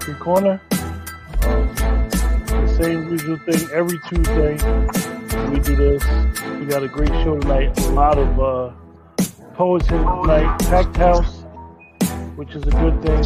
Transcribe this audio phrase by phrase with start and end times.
[0.00, 0.60] Poetry Corner.
[1.42, 1.74] Um,
[2.46, 4.52] the same usual thing every Tuesday.
[5.50, 6.02] We do this.
[6.58, 7.78] We got a great show tonight.
[7.80, 8.72] A lot of uh,
[9.54, 10.58] poets here tonight.
[10.60, 11.42] Packed house,
[12.36, 13.24] which is a good thing.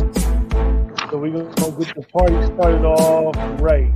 [1.11, 3.93] So we're going to get the party started off right.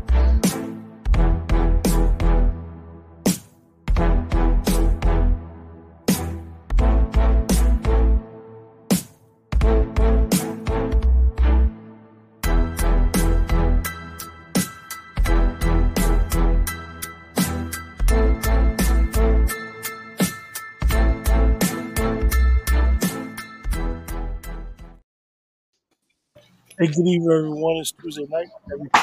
[26.79, 27.77] Hey, good evening, everyone.
[27.77, 28.49] It's Tuesday night.
[28.73, 29.03] Everything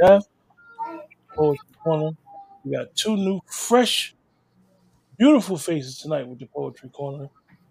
[0.00, 0.24] guys.
[1.34, 2.10] Poetry Corner.
[2.64, 4.14] We got two new, fresh,
[5.18, 7.28] beautiful faces tonight with the Poetry Corner.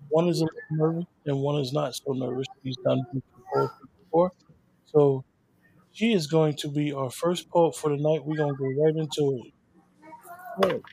[0.09, 2.47] One is a little nervous, and one is not so nervous.
[2.63, 3.05] She's done
[3.53, 4.31] poetry before.
[4.85, 5.25] So
[5.91, 8.25] she is going to be our first poet for the night.
[8.25, 9.53] We're going to go right into it.
[10.61, 10.83] Poet.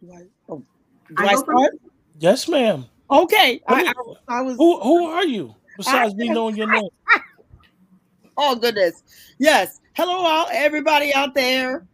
[0.00, 0.62] Do I, oh,
[1.08, 1.72] do I I start?
[2.18, 2.86] Yes, ma'am.
[3.10, 3.60] Okay.
[3.68, 3.80] Who, I,
[4.28, 4.56] I, I was.
[4.56, 6.88] who, who are you besides me knowing your name?
[8.36, 9.02] oh goodness.
[9.38, 9.80] Yes.
[9.94, 11.86] Hello, all everybody out there.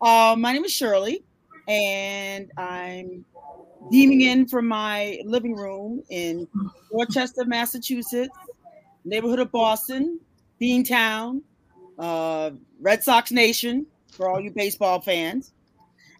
[0.00, 1.24] Uh, my name is Shirley,
[1.68, 3.24] and I'm
[3.90, 6.46] beaming in from my living room in
[6.90, 8.36] Dorchester, Massachusetts,
[9.04, 10.20] neighborhood of Boston,
[10.60, 11.40] Beantown,
[11.98, 12.50] uh,
[12.80, 15.52] Red Sox Nation for all you baseball fans.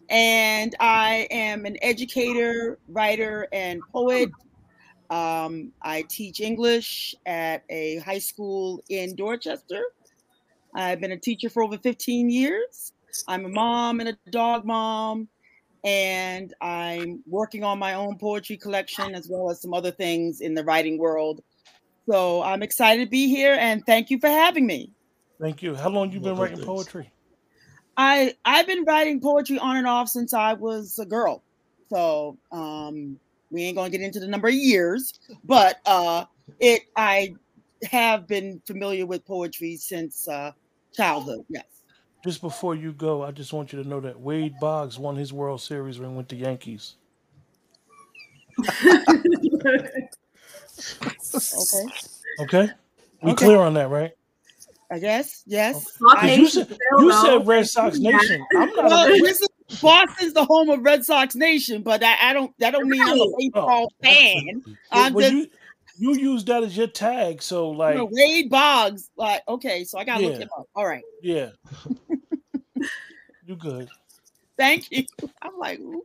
[0.09, 4.31] And I am an educator, writer, and poet.
[5.11, 9.83] Um, I teach English at a high school in Dorchester.
[10.75, 12.93] I've been a teacher for over 15 years.
[13.29, 15.29] I'm a mom and a dog mom,
[15.85, 20.55] and I'm working on my own poetry collection as well as some other things in
[20.55, 21.41] the writing world.
[22.09, 24.93] So I'm excited to be here, and thank you for having me.
[25.41, 25.75] Thank you.
[25.75, 26.67] How long you been writing thanks.
[26.67, 27.11] poetry?
[27.97, 31.43] I I've been writing poetry on and off since I was a girl.
[31.89, 33.19] So um
[33.51, 36.25] we ain't gonna get into the number of years, but uh
[36.61, 37.35] it I
[37.91, 40.53] have been familiar with poetry since uh
[40.95, 41.65] childhood, yes.
[42.25, 45.33] Just before you go, I just want you to know that Wade Boggs won his
[45.33, 46.95] World Series when he went to Yankees.
[51.55, 51.87] Okay.
[52.39, 52.71] Okay,
[53.23, 53.47] we Okay.
[53.47, 54.13] clear on that, right?
[54.91, 55.97] I guess, yes.
[55.99, 58.45] Talk Because I, you said you said Red Sox Nation.
[58.57, 59.23] I'm not well, a Red.
[59.23, 59.49] this is
[59.81, 63.09] Boston's the home of Red Sox Nation, but I, I don't that don't mean I'm
[63.09, 63.21] a Right.
[63.21, 64.63] Oh, baseball fan.
[64.65, 65.51] well, I'm well, just
[65.99, 69.11] you you use that as your tag, so you know, like, Wade Boggs.
[69.17, 70.69] Like, okay, so I gotta look yeah, him up.
[70.75, 71.03] All right.
[71.23, 71.51] yeah,
[73.47, 73.89] you good.
[74.57, 75.05] Thank you.
[75.43, 76.05] I'm like, ooh.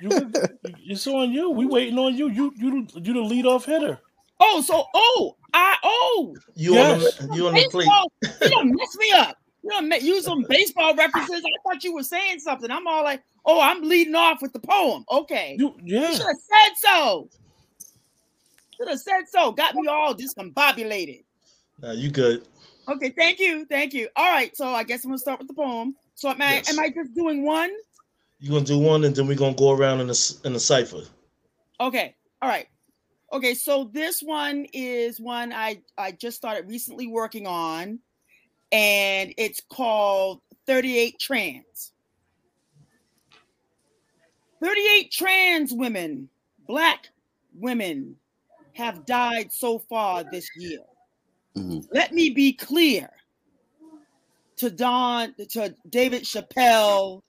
[0.00, 0.58] You good.
[0.84, 1.50] It's on you.
[1.50, 2.28] We waiting on you.
[2.28, 3.98] You you you the lead off hitter.
[4.40, 7.18] Oh, so oh, I oh You Yes.
[7.20, 7.86] on the you on the plate.
[7.88, 8.12] baseball.
[8.42, 9.36] You don't mess me up.
[9.62, 11.42] You don't ma- use some baseball references.
[11.42, 12.70] I thought you were saying something.
[12.70, 15.04] I'm all like, oh, I'm leading off with the poem.
[15.10, 17.28] Okay, You you should have said so.
[18.76, 19.52] Should have said so.
[19.52, 21.24] Got me all discombobulated.
[21.80, 22.46] Nah, you good.
[22.88, 24.08] Okay, thank you, thank you.
[24.14, 25.96] All right, so I guess I'm gonna start with the poem.
[26.14, 26.68] So am I, Yes.
[26.70, 27.70] am I just doing one?
[28.38, 31.00] You're gonna do one, and then we're gonna go around in the in the cipher.
[31.80, 32.66] Okay, all right.
[33.32, 37.98] Okay, so this one is one I I just started recently working on,
[38.70, 41.92] and it's called 38 Trans.
[44.62, 46.28] 38 trans women,
[46.66, 47.08] black
[47.54, 48.16] women,
[48.72, 50.80] have died so far this year.
[51.56, 51.80] Mm-hmm.
[51.92, 53.08] Let me be clear
[54.56, 57.22] to Don, to David Chappelle,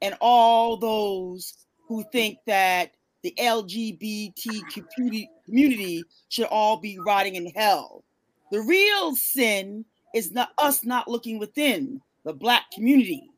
[0.00, 2.92] and all those who think that
[3.22, 4.62] the LGBT
[5.44, 8.04] community, should all be rotting in hell.
[8.50, 9.84] The real sin
[10.14, 13.30] is not us not looking within the black community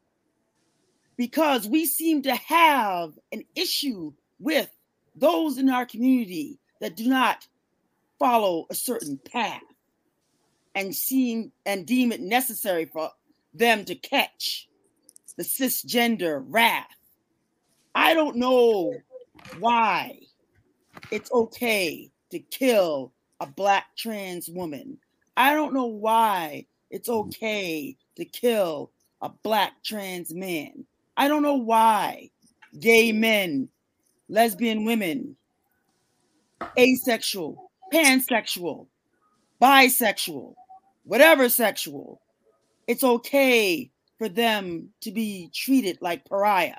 [1.16, 4.70] because we seem to have an issue with
[5.14, 7.46] those in our community that do not
[8.18, 9.62] follow a certain path
[10.74, 13.10] and seem and deem it necessary for
[13.52, 14.68] them to catch
[15.36, 16.86] the cisgender wrath.
[17.94, 18.94] I don't know
[19.58, 20.18] why
[21.10, 24.98] it's okay to kill a black trans woman.
[25.36, 27.28] I don't know why it's mm-hmm.
[27.28, 28.90] okay to kill
[29.20, 30.84] a black trans man.
[31.16, 32.30] I don't know why
[32.78, 33.68] gay men,
[34.28, 35.36] lesbian women,
[36.78, 38.86] asexual, pansexual,
[39.60, 40.54] bisexual,
[41.04, 42.20] whatever sexual,
[42.86, 46.74] it's okay for them to be treated like pariah,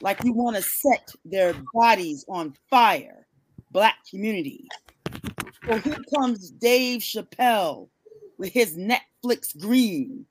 [0.00, 3.26] like you want to set their bodies on fire.
[3.72, 4.66] Black community,
[5.66, 7.88] So here comes Dave Chappelle
[8.38, 10.24] with his Netflix green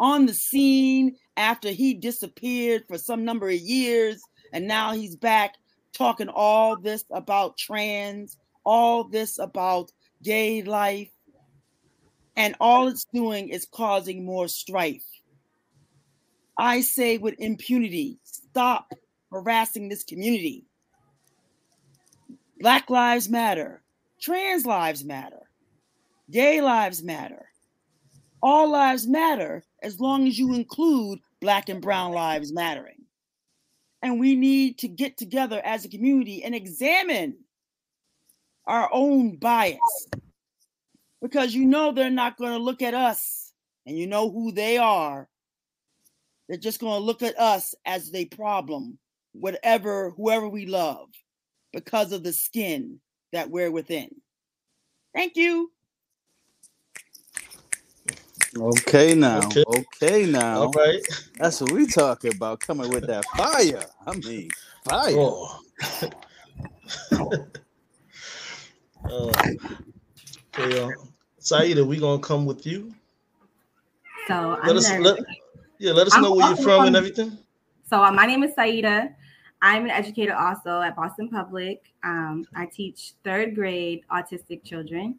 [0.00, 4.20] on the scene after he disappeared for some number of years.
[4.52, 5.54] And now he's back
[5.92, 9.92] talking all this about trans, all this about
[10.22, 11.10] gay life.
[12.36, 15.04] And all it's doing is causing more strife.
[16.56, 18.92] I say with impunity, stop
[19.30, 20.64] harassing this community.
[22.60, 23.82] Black lives matter,
[24.20, 25.48] trans lives matter,
[26.30, 27.46] gay lives matter.
[28.42, 33.04] All lives matter as long as you include black and brown lives mattering.
[34.02, 37.36] And we need to get together as a community and examine
[38.66, 40.08] our own bias
[41.20, 43.52] because you know they're not going to look at us
[43.86, 45.28] and you know who they are.
[46.48, 48.98] They're just going to look at us as a problem,
[49.40, 51.08] whatever, whoever we love,
[51.72, 53.00] because of the skin
[53.32, 54.08] that we're within.
[55.14, 55.70] Thank you.
[58.56, 59.46] Okay now.
[59.46, 59.64] Okay.
[59.66, 60.62] Okay, now.
[60.62, 61.00] All right.
[61.36, 62.60] That's what we talking about.
[62.60, 63.84] Coming with that fire.
[64.06, 64.48] I mean,
[64.84, 65.14] fire.
[65.16, 65.60] Oh.
[69.04, 69.32] uh,
[70.58, 70.90] okay, uh,
[71.38, 72.94] Saida, we gonna come with you.
[74.26, 75.18] So Let I'm us let,
[75.78, 77.38] yeah, let us I'm know where you're also from and everything.
[77.88, 79.14] So uh, my name is Saida.
[79.60, 81.92] I'm an educator also at Boston Public.
[82.04, 85.18] Um, I teach third grade autistic children.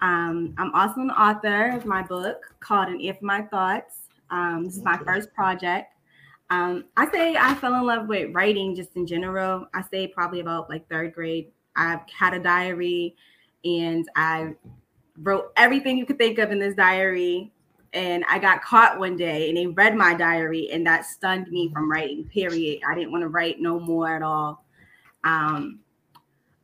[0.00, 4.08] Um, I'm also an author of my book called An Ear for My Thoughts.
[4.30, 5.92] Um, this is my first project.
[6.50, 9.66] Um, I say I fell in love with writing just in general.
[9.74, 11.50] I say probably about like third grade.
[11.74, 13.16] I've had a diary
[13.64, 14.54] and I
[15.22, 17.52] wrote everything you could think of in this diary
[17.96, 21.70] and I got caught one day and they read my diary and that stunned me
[21.72, 22.82] from writing, period.
[22.86, 24.64] I didn't want to write no more at all.
[25.24, 25.80] Um,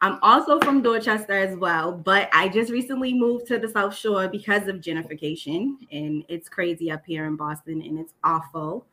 [0.02, 4.28] I'm also from Dorchester as well, but I just recently moved to the South Shore
[4.28, 8.84] because of gentrification and it's crazy up here in Boston and it's awful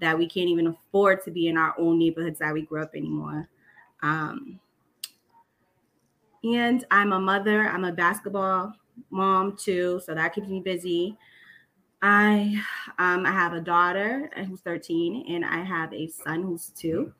[0.00, 2.94] that we can't even afford to be in our own neighborhoods that we grew up
[2.94, 3.48] anymore.
[4.02, 4.58] Um,
[6.42, 8.72] and I'm a mother, I'm a basketball
[9.10, 11.18] mom too, so that keeps me busy.
[12.02, 12.60] I
[12.98, 17.12] um, I have a daughter who's 13 and I have a son who's two.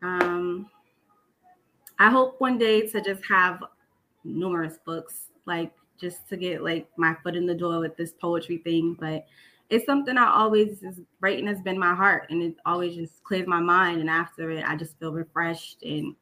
[0.00, 0.70] Um,
[1.98, 3.62] I hope one day to just have
[4.24, 8.58] numerous books, like just to get like my foot in the door with this poetry
[8.58, 8.96] thing.
[8.98, 9.26] But
[9.70, 13.48] it's something I always is writing has been my heart, and it always just clears
[13.48, 14.00] my mind.
[14.00, 16.14] And after it, I just feel refreshed, and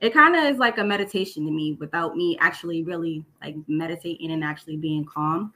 [0.00, 4.30] it kind of is like a meditation to me, without me actually really like meditating
[4.30, 5.54] and actually being calm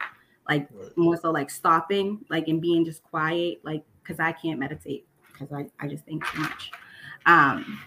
[0.48, 0.96] like Right.
[0.96, 5.52] more so like stopping, like and being just quiet, like because I can't meditate because
[5.52, 6.70] I, I just think too much.
[7.26, 7.80] Um,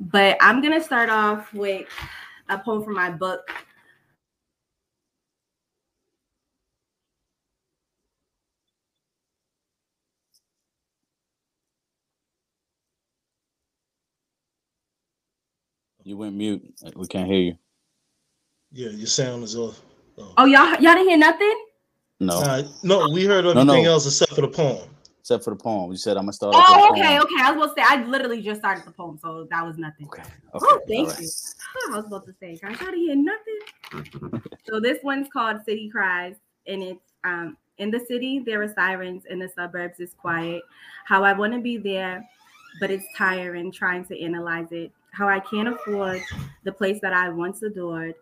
[0.00, 1.86] but I'm gonna start off with
[2.48, 3.50] a poem from my book.
[16.02, 16.62] You went mute.
[16.96, 17.58] We can't hear you.
[18.72, 19.80] Yeah, your sound is off.
[20.18, 20.34] Oh.
[20.38, 21.66] Oh y'all y'all didn't hear nothing?
[22.20, 23.90] No, Nah, no, we heard everything no.
[23.92, 24.88] else except for the poem.
[25.20, 25.90] except for the poem.
[25.90, 26.54] You said I'm gonna start.
[26.56, 27.22] Oh, okay, poem.
[27.22, 27.42] okay.
[27.42, 30.06] I was supposed to say I literally just started the poem, so that was nothing.
[30.06, 30.22] Okay.
[30.22, 30.66] Okay.
[30.68, 31.20] Oh, thank all right.
[31.20, 31.30] you.
[31.76, 34.42] Oh, I was about to say, guys, y'all didn't hear nothing.
[34.68, 36.34] so this one's called City Cries,
[36.66, 40.62] and it's um in the city there are sirens, in the suburbs it's quiet.
[41.06, 42.28] How I want to be there,
[42.80, 44.92] but it's tiring trying to analyze it.
[45.12, 46.20] How I can't afford
[46.64, 48.14] the place that I once adored.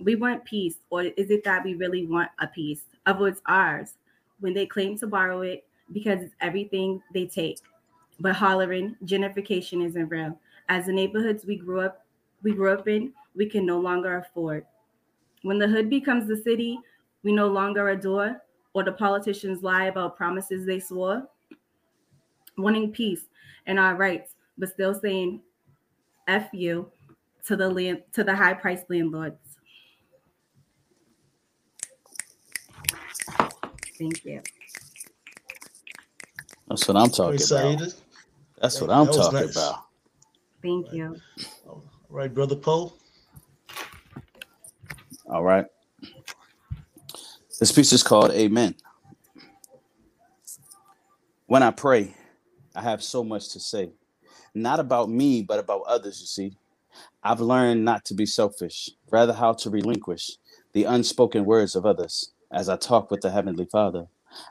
[0.00, 3.94] We want peace, or is it that we really want a piece of what's ours
[4.40, 7.58] when they claim to borrow it because it's everything they take?
[8.20, 10.38] But hollering, gentrification isn't real.
[10.68, 12.04] As the neighborhoods we grew up
[12.42, 14.64] we grew up in, we can no longer afford.
[15.42, 16.78] When the hood becomes the city,
[17.22, 18.40] we no longer adore,
[18.72, 21.26] or the politicians lie about promises they swore.
[22.58, 23.26] Wanting peace
[23.66, 25.40] and our rights, but still saying
[26.28, 26.90] F you
[27.46, 29.45] to the land to the high priced landlords.
[33.98, 34.42] Thank you.
[36.68, 37.78] That's what I'm talking Right, about.
[37.78, 37.92] Saida?
[38.60, 39.56] That's what That- I'm that talking nice.
[39.56, 39.84] about.
[40.62, 41.20] Thank you.
[41.66, 42.92] All right, brother Poe.
[45.28, 45.66] All right.
[47.58, 48.74] This piece is called Amen.
[51.46, 52.14] When I pray,
[52.74, 53.92] I have so much to say.
[54.54, 56.56] Not about me, but about others, you see.
[57.22, 60.38] I've learned not to be selfish, rather, how to relinquish
[60.72, 64.06] the unspoken words of others as I talk with the Heavenly Father.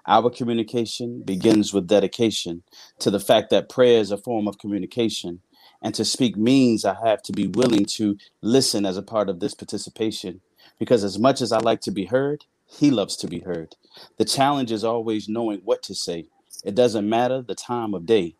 [0.07, 2.63] Our communication begins with dedication
[2.99, 5.41] to the fact that prayer is a form of communication.
[5.81, 9.39] And to speak means I have to be willing to listen as a part of
[9.39, 10.41] this participation.
[10.79, 13.75] Because as much as I like to be heard, he loves to be heard.
[14.17, 16.25] The challenge is always knowing what to say.
[16.63, 18.35] It doesn't matter the time of day.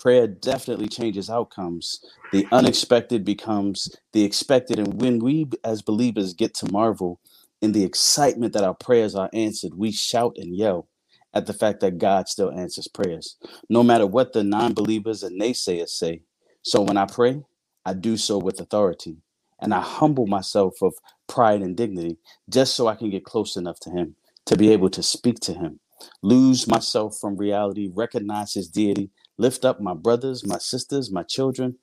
[0.00, 2.04] Prayer definitely changes outcomes.
[2.32, 4.78] The unexpected becomes the expected.
[4.78, 7.20] And when we as believers get to marvel
[7.60, 10.88] in the excitement that our prayers are answered, we shout and yell
[11.34, 13.36] at the fact that God still answers prayers,
[13.68, 16.22] no matter what the non believers and naysayers say.
[16.62, 17.42] So when I pray,
[17.84, 19.16] I do so with authority
[19.60, 20.94] and I humble myself of
[21.26, 24.90] pride and dignity just so I can get close enough to Him to be able
[24.90, 25.80] to speak to Him,
[26.22, 31.76] lose myself from reality, recognize His deity, lift up my brothers, my sisters, my children,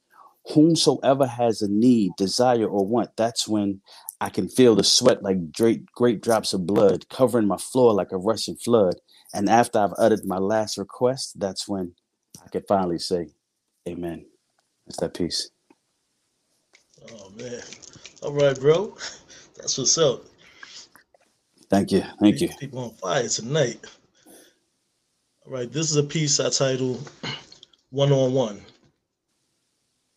[0.53, 3.11] whomsoever has a need, desire, or want.
[3.17, 3.81] That's when
[4.25, 8.11] I can feel the sweat like great, great drops of blood covering my floor like
[8.11, 8.95] a rushing flood.
[9.35, 11.93] And after I've uttered my last request, that's when
[12.43, 13.29] I can finally say,
[13.87, 14.25] Amen.
[14.87, 15.51] It's that peace.
[17.11, 17.61] Oh man.
[18.23, 18.97] All right, bro.
[19.57, 20.23] That's what's up.
[21.69, 22.03] Thank you.
[22.19, 22.49] Thank you.
[22.59, 23.85] People on fire tonight.
[25.45, 27.11] All right, this is a piece I titled
[27.91, 28.61] One on One.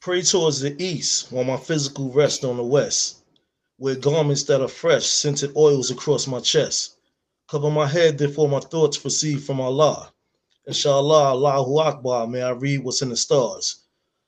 [0.00, 3.17] Pray towards the east while my physical rests on the west.
[3.80, 6.96] Wear garments that are fresh, scented oils across my chest.
[7.48, 10.12] Cover my head, therefore my thoughts proceed from Allah.
[10.66, 13.84] Inshallah, Allahu Akbar, may I read what's in the stars.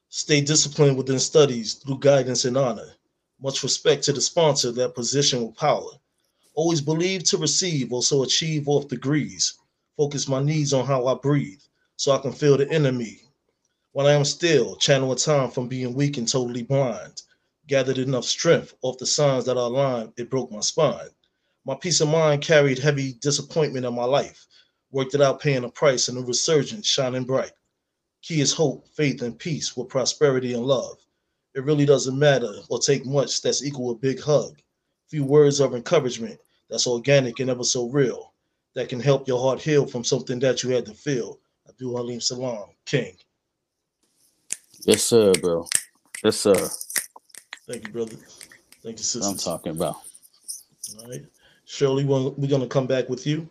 [0.08, 2.94] Stay disciplined within studies through guidance and honor.
[3.42, 5.90] Much respect to the sponsor that position with power.
[6.54, 9.54] Always believe to receive, also achieve off degrees.
[9.96, 11.60] Focus my needs on how I breathe,
[11.96, 13.22] so I can feel the enemy.
[13.90, 17.22] When I am still, channel a time from being weak and totally blind.
[17.70, 21.06] Gathered enough strength off the signs that are aligned, it broke my spine.
[21.64, 24.48] My peace of mind carried heavy disappointment in my life.
[24.90, 27.52] Worked it out paying a price and a resurgence shining bright.
[28.22, 30.98] Key is hope, faith, and peace with prosperity and love.
[31.54, 34.60] It really doesn't matter or take much that's equal a big hug.
[35.06, 38.34] Few words of encouragement that's organic and ever so real
[38.74, 41.38] that can help your heart heal from something that you had to feel.
[41.68, 43.16] Abdul Halim Salam, King.
[44.80, 45.68] Yes, sir, bro.
[46.24, 46.68] Yes, sir.
[47.70, 48.16] Thank you, brother.
[48.82, 49.30] Thank you, sister.
[49.30, 49.94] I'm talking about.
[50.98, 51.24] All right.
[51.66, 53.48] Shirley, we're going to come back with you.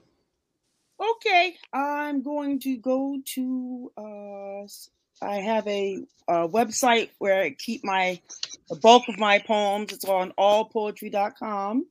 [1.02, 3.92] Okay, I'm going to go to.
[3.98, 8.20] Uh, I have a, a website where I keep my
[8.68, 9.94] the bulk of my poems.
[9.94, 11.86] It's on allpoetry.com,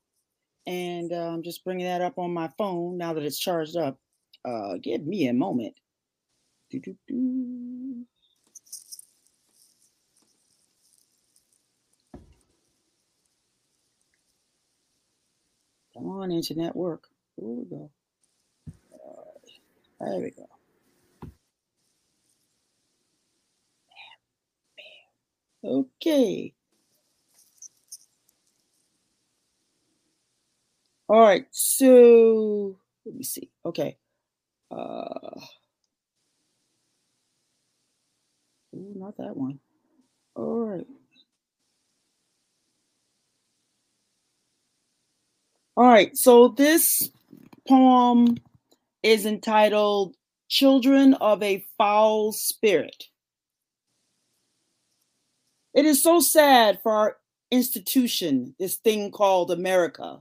[0.66, 3.96] and uh, I'm just bringing that up on my phone now that it's charged up.
[4.44, 5.74] Uh, give me a moment.
[6.70, 7.77] Doo-doo-doo.
[15.98, 17.08] Come on, internet work.
[17.36, 17.90] Here we go.
[18.94, 20.48] Uh, there we go.
[25.64, 26.54] Okay.
[31.08, 31.46] All right.
[31.52, 33.50] So let me see.
[33.66, 33.98] Okay.
[34.70, 35.40] Uh,
[38.74, 39.60] ooh, not that one.
[40.36, 40.86] All right.
[45.78, 46.16] All right.
[46.16, 47.08] So this
[47.68, 48.38] poem
[49.04, 50.16] is entitled
[50.48, 53.04] Children of a Foul Spirit.
[55.74, 57.16] It is so sad for our
[57.52, 60.20] institution, this thing called America.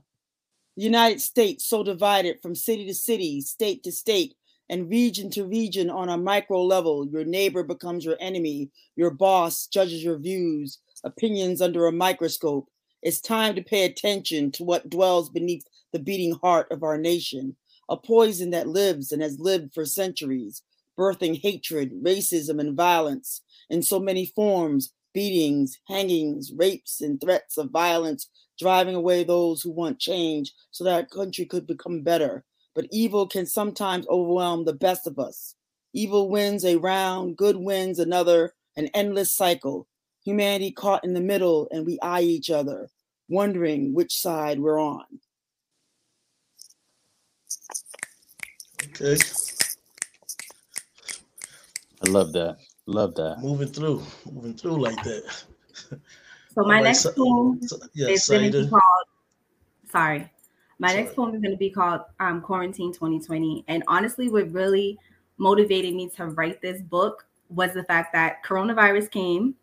[0.76, 4.36] The United States, so divided from city to city, state to state,
[4.68, 7.04] and region to region on a micro level.
[7.04, 8.70] Your neighbor becomes your enemy.
[8.94, 12.68] Your boss judges your views, opinions under a microscope.
[13.02, 17.56] It's time to pay attention to what dwells beneath the beating heart of our nation
[17.88, 20.62] a poison that lives and has lived for centuries,
[20.98, 23.40] birthing hatred, racism, and violence
[23.70, 28.28] in so many forms beatings, hangings, rapes, and threats of violence,
[28.58, 32.44] driving away those who want change so that our country could become better.
[32.74, 35.56] But evil can sometimes overwhelm the best of us.
[35.92, 39.87] Evil wins a round, good wins another, an endless cycle.
[40.32, 42.90] Humanity caught in the middle, and we eye each other,
[43.30, 45.06] wondering which side we're on.
[48.88, 49.16] Okay.
[52.04, 52.58] I love that.
[52.84, 53.38] Love that.
[53.40, 55.22] Moving through, moving through like that.
[56.54, 58.82] So my All right, next so- poem so- yeah, is going to be called.
[59.92, 60.28] Sorry,
[60.80, 61.02] my Sorry.
[61.04, 64.98] next poem is going to be called um, "Quarantine 2020." And honestly, what really
[65.38, 69.54] motivated me to write this book was the fact that coronavirus came,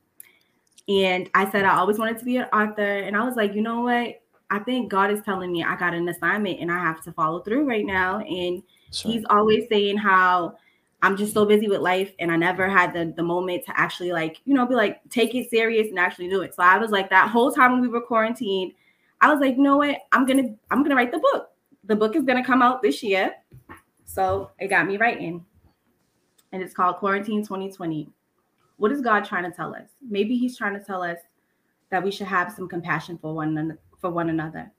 [0.88, 3.62] and I said I always wanted to be an author, and I was like, you
[3.62, 4.22] know what?
[4.50, 7.40] I think God is telling me I got an assignment and I have to follow
[7.40, 8.20] through right now.
[8.20, 8.62] And
[8.92, 10.58] he's always saying how
[11.02, 14.12] I'm just so busy with life and I never had the, the moment to actually
[14.12, 16.54] like, you know, be like, take it serious and actually do it.
[16.54, 18.74] So I was like that whole time when we were quarantined,
[19.22, 19.98] I was like, you know what?
[20.12, 21.50] I'm gonna I'm gonna write the book.
[21.84, 23.34] The book is gonna come out this year.
[24.06, 25.46] So it got me writing.
[26.52, 28.10] And it's called Quarantine 2020.
[28.78, 29.90] What is God trying to tell us?
[30.02, 31.20] Maybe He's trying to tell us
[31.90, 34.72] that we should have some compassion for one for one another,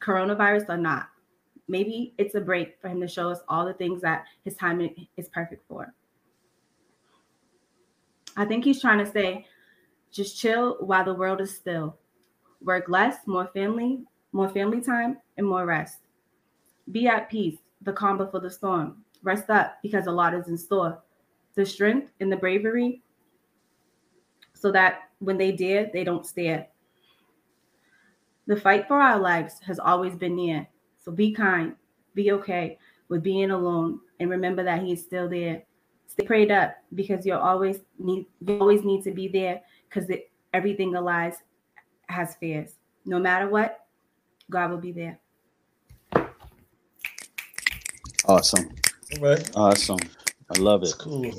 [0.00, 1.08] coronavirus or not.
[1.68, 5.06] Maybe it's a break for Him to show us all the things that His timing
[5.16, 5.92] is perfect for.
[8.36, 9.46] I think He's trying to say,
[10.10, 11.96] just chill while the world is still.
[12.62, 14.00] Work less, more family,
[14.32, 15.98] more family time, and more rest.
[16.90, 19.04] Be at peace, the calm before the storm.
[19.22, 21.02] Rest up because a lot is in store.
[21.54, 23.02] The strength and the bravery
[24.58, 26.66] so that when they dare, they don't stare.
[28.46, 30.66] The fight for our lives has always been near.
[30.98, 31.74] So be kind,
[32.14, 35.62] be okay with being alone, and remember that He is still there.
[36.06, 40.10] Stay prayed up because you always need you always need to be there because
[40.52, 41.36] everything alive
[42.08, 42.72] has fears.
[43.04, 43.86] No matter what,
[44.50, 45.18] God will be there.
[48.24, 48.68] Awesome.
[49.16, 49.50] All right.
[49.54, 50.00] Awesome.
[50.54, 50.86] I love it.
[50.86, 51.32] That's cool.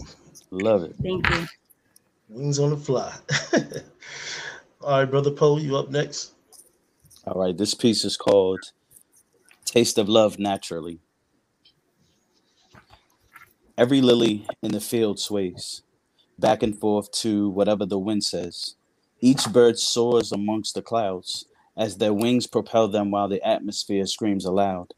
[0.51, 0.95] Love it.
[1.03, 1.47] Thank you.
[2.29, 3.13] Wings on the fly.
[4.81, 6.33] All right, brother Poe, you up next.
[7.25, 7.57] All right.
[7.57, 8.59] This piece is called
[9.65, 10.99] Taste of Love Naturally.
[13.77, 15.83] Every lily in the field sways
[16.39, 18.75] back and forth to whatever the wind says.
[19.21, 24.45] Each bird soars amongst the clouds as their wings propel them while the atmosphere screams
[24.45, 24.93] aloud.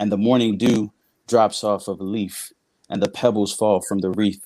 [0.00, 0.92] And the morning dew
[1.28, 2.52] drops off of a leaf,
[2.90, 4.40] and the pebbles fall from the reef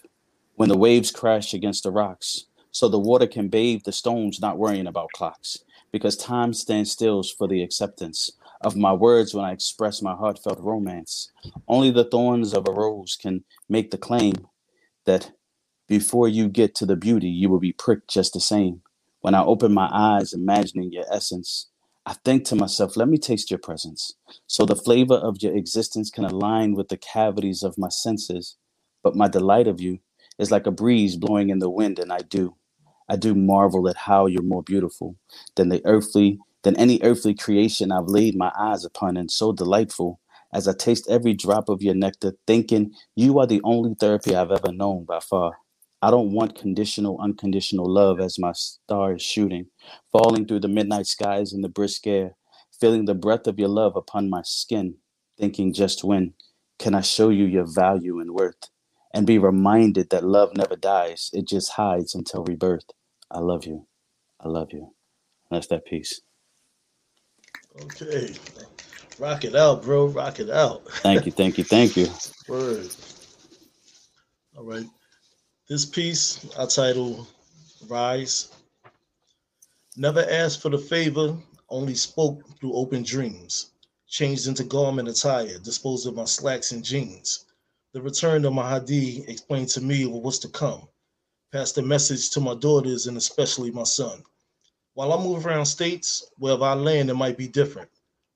[0.59, 2.47] when the waves crash against the rocks.
[2.73, 5.59] So the water can bathe the stones, not worrying about clocks,
[5.93, 10.59] because time stands still for the acceptance of my words when I express my heartfelt
[10.59, 11.31] romance.
[11.69, 14.35] Only the thorns of a rose can make the claim
[15.05, 15.31] that
[15.87, 18.83] before you get to the beauty, you will be pricked just the same.
[19.21, 21.69] When I open my eyes, imagining your essence,
[22.05, 24.13] I think to myself, let me taste your presence.
[24.49, 28.57] So the flavor of your existence can align with the cavities of my senses.
[29.05, 30.01] But my delight of you
[30.39, 32.57] is like a breeze blowing in the wind, and I do.
[33.09, 35.17] I do marvel at how you're more beautiful
[35.57, 40.21] than the earthly, than any earthly creation I've laid my eyes upon, and so delightful
[40.53, 44.51] as I taste every drop of your nectar, thinking you are the only therapy I've
[44.51, 45.59] ever known by far.
[46.01, 49.67] I don't want conditional, unconditional love as my star is shooting,
[50.13, 52.37] falling through the midnight skies in the brisk air,
[52.81, 54.97] feeling the breath of your love upon my skin,
[55.39, 56.35] thinking just when
[56.79, 58.71] can I show you your value and worth?
[59.19, 61.29] And be reminded that love never dies.
[61.33, 62.85] It just hides until rebirth.
[63.33, 63.89] I love you.
[64.41, 64.95] I love you.
[65.51, 66.21] That's that piece.
[67.83, 68.33] Okay.
[69.19, 70.07] Rock it out, bro.
[70.07, 70.89] Rock it out.
[71.03, 71.33] Thank you.
[71.33, 71.65] Thank you.
[71.65, 72.07] Thank you.
[72.49, 72.95] Word.
[74.57, 74.87] All right.
[75.69, 77.27] This piece I title
[77.89, 78.53] Rise.
[79.97, 81.37] Never asked for the favor,
[81.71, 83.73] only spoke through open dreams.
[84.07, 87.47] Changed into garment attire, disposed of my slacks and jeans
[87.99, 90.87] the return of Mahdi explained to me what was to come.
[91.51, 94.23] Passed the message to my daughters and especially my son.
[94.95, 97.91] While I move around states, wherever I land, it might be different.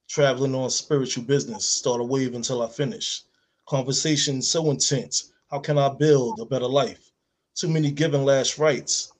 [0.08, 3.22] Traveling on spiritual business, start a wave until I finish.
[3.68, 5.30] Conversation so intense.
[5.48, 7.12] How can I build a better life?
[7.54, 9.12] Too many given last rites.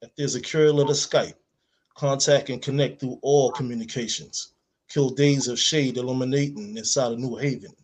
[0.00, 1.34] If there's a cure, let us Skype.
[1.94, 4.52] Contact and connect through all communications.
[4.88, 7.74] Kill days of shade illuminating inside a New Haven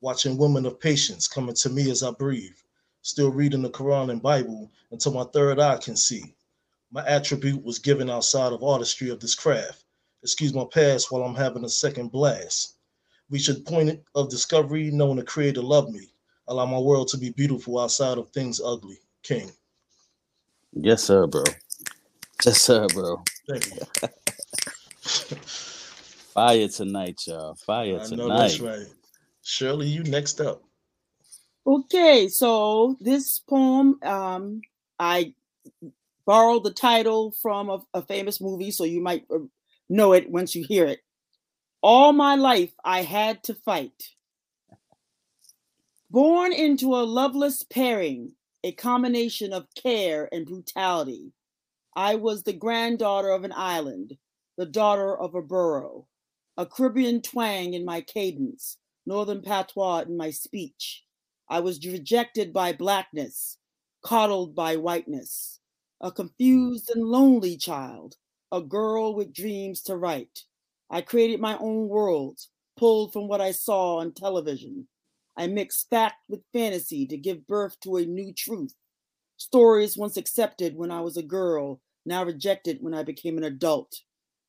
[0.00, 2.56] watching women of patience coming to me as I breathe,
[3.02, 6.34] still reading the Quran and Bible until my third eye can see.
[6.90, 9.84] My attribute was given outside of artistry of this craft.
[10.22, 12.76] Excuse my past while I'm having a second blast.
[13.30, 16.08] Reach a point of discovery, knowing the Creator loved me.
[16.48, 18.98] Allow my world to be beautiful outside of things ugly.
[19.22, 19.50] King.
[20.72, 21.44] Yes, sir, bro.
[22.44, 23.22] Yes, sir, bro.
[23.48, 24.08] Thank you.
[26.38, 27.54] Fire tonight, y'all.
[27.56, 28.16] Fire I tonight.
[28.16, 28.86] know that's right.
[29.48, 30.62] Shirley, you next up.
[31.66, 34.60] Okay, so this poem, um,
[34.98, 35.34] I
[36.26, 39.38] borrowed the title from a, a famous movie, so you might uh,
[39.88, 41.00] know it once you hear it.
[41.82, 44.10] All my life, I had to fight.
[46.10, 48.34] Born into a loveless pairing,
[48.64, 51.32] a combination of care and brutality,
[51.96, 54.18] I was the granddaughter of an island,
[54.58, 56.06] the daughter of a borough,
[56.56, 58.77] a Caribbean twang in my cadence,
[59.08, 61.02] Northern patois in my speech.
[61.48, 63.56] I was rejected by blackness,
[64.04, 65.60] coddled by whiteness,
[65.98, 68.16] a confused and lonely child,
[68.52, 70.44] a girl with dreams to write.
[70.90, 74.88] I created my own worlds, pulled from what I saw on television.
[75.38, 78.74] I mixed fact with fantasy to give birth to a new truth.
[79.38, 84.02] Stories once accepted when I was a girl, now rejected when I became an adult.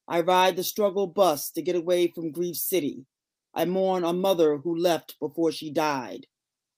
[0.06, 3.06] I ride the struggle bus to get away from Grief City.
[3.53, 6.27] I mourn a mother who left before she died,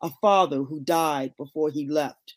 [0.01, 2.35] a father who died before he left.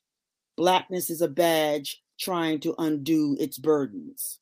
[0.57, 4.39] Blackness is a badge trying to undo its burdens.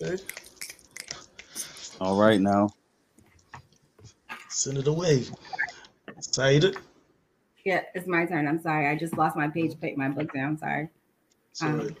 [0.00, 0.22] Okay.
[2.00, 2.70] All right now.
[4.48, 5.24] Send it away.
[6.16, 6.76] Excited.
[7.64, 8.48] Yeah, it's my turn.
[8.48, 8.88] I'm sorry.
[8.88, 10.58] I just lost my page, put my book down.
[10.58, 10.88] Sorry.
[11.52, 11.96] Sorry.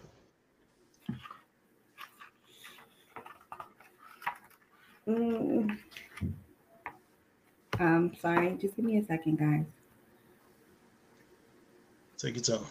[5.06, 5.78] Mm.
[8.08, 8.56] Um, sorry.
[8.60, 9.64] Just give me a second, guys.
[12.16, 12.66] Take your time.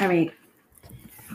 [0.00, 0.32] All right.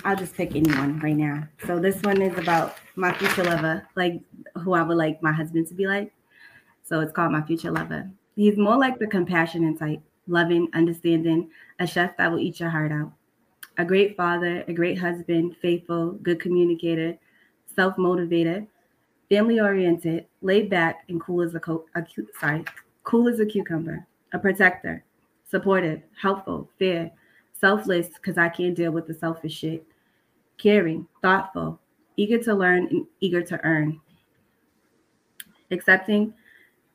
[0.04, 1.48] I'll just pick anyone right now.
[1.66, 4.20] So this one is about my future lover, like
[4.56, 6.14] who I would like my husband to be like.
[6.84, 8.10] So it's called My Future Lover.
[8.36, 12.92] He's more like the compassionate type, loving, understanding, a chef that will eat your heart
[12.92, 13.12] out.
[13.78, 17.18] A great father, a great husband, faithful, good communicator,
[17.76, 18.66] self-motivated,
[19.30, 22.66] family-oriented, laid back, and cool as a, co- a cu- sorry,
[23.04, 24.06] cool as a cucumber.
[24.34, 25.04] A protector,
[25.50, 27.12] supportive, helpful, fair,
[27.54, 29.86] selfless because I can't deal with the selfish shit,
[30.58, 31.80] caring, thoughtful,
[32.16, 34.02] eager to learn, and eager to earn,
[35.72, 36.34] accepting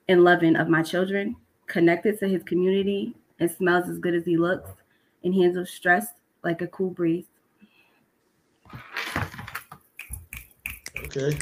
[0.08, 4.36] and loving of my children, connected to his community, and smells as good as he
[4.36, 4.70] looks,
[5.24, 6.08] and handles stress
[6.42, 7.24] like a cool breeze.
[11.04, 11.36] Okay.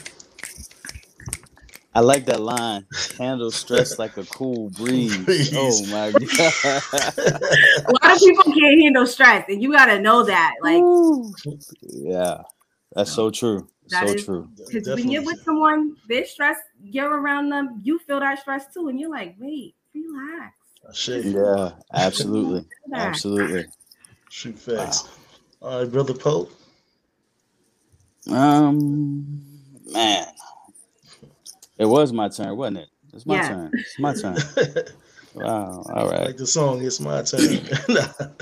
[1.92, 2.86] I like that line.
[3.18, 5.16] Handle stress like a cool breeze.
[5.24, 5.52] Breeze.
[5.54, 6.22] Oh my god.
[7.18, 10.54] A lot of people can't handle stress, and you got to know that.
[10.62, 10.82] Like,
[11.82, 12.42] yeah.
[12.94, 13.68] That's so true.
[13.88, 14.48] That so is- true.
[14.56, 18.88] because when you're with someone, they're stressed, you're around them, you feel that stress too,
[18.88, 20.56] and you're like, wait, relax.
[20.92, 21.24] Shit.
[21.24, 22.66] Yeah, absolutely.
[22.94, 23.66] Absolutely.
[24.30, 25.08] Shoot facts.
[25.60, 26.50] All right, brother Pope.
[28.30, 29.42] Um
[29.92, 30.26] man.
[31.78, 32.88] It was my turn, wasn't it?
[33.12, 33.48] It's my Yeah.
[33.48, 33.70] turn.
[33.74, 34.36] It's my turn.
[35.32, 35.84] Wow.
[35.88, 36.26] All right.
[36.26, 37.60] like the song, it's my turn.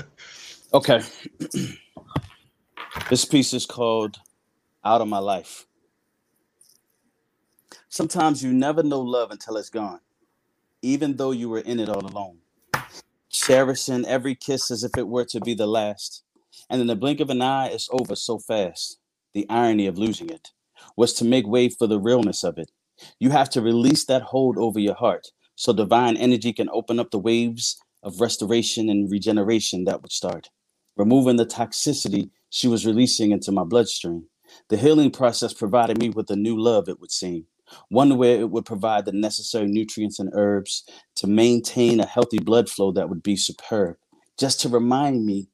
[0.73, 1.01] Okay.
[3.09, 4.17] this piece is called
[4.83, 5.65] Out of My Life.
[7.89, 9.99] Sometimes you never know love until it's gone,
[10.81, 12.37] even though you were in it all alone.
[13.31, 16.23] Cherishing every kiss as if it were to be the last.
[16.69, 18.99] And in the blink of an eye, it's over so fast.
[19.33, 20.49] The irony of losing it
[20.97, 22.71] was to make way for the realness of it.
[23.19, 27.11] You have to release that hold over your heart so divine energy can open up
[27.11, 30.49] the waves of restoration and regeneration that would start
[30.97, 34.27] removing the toxicity she was releasing into my bloodstream.
[34.69, 37.45] The healing process provided me with a new love, it would seem,
[37.89, 40.83] one where it would provide the necessary nutrients and herbs
[41.15, 43.97] to maintain a healthy blood flow that would be superb.
[44.37, 45.49] Just to remind me,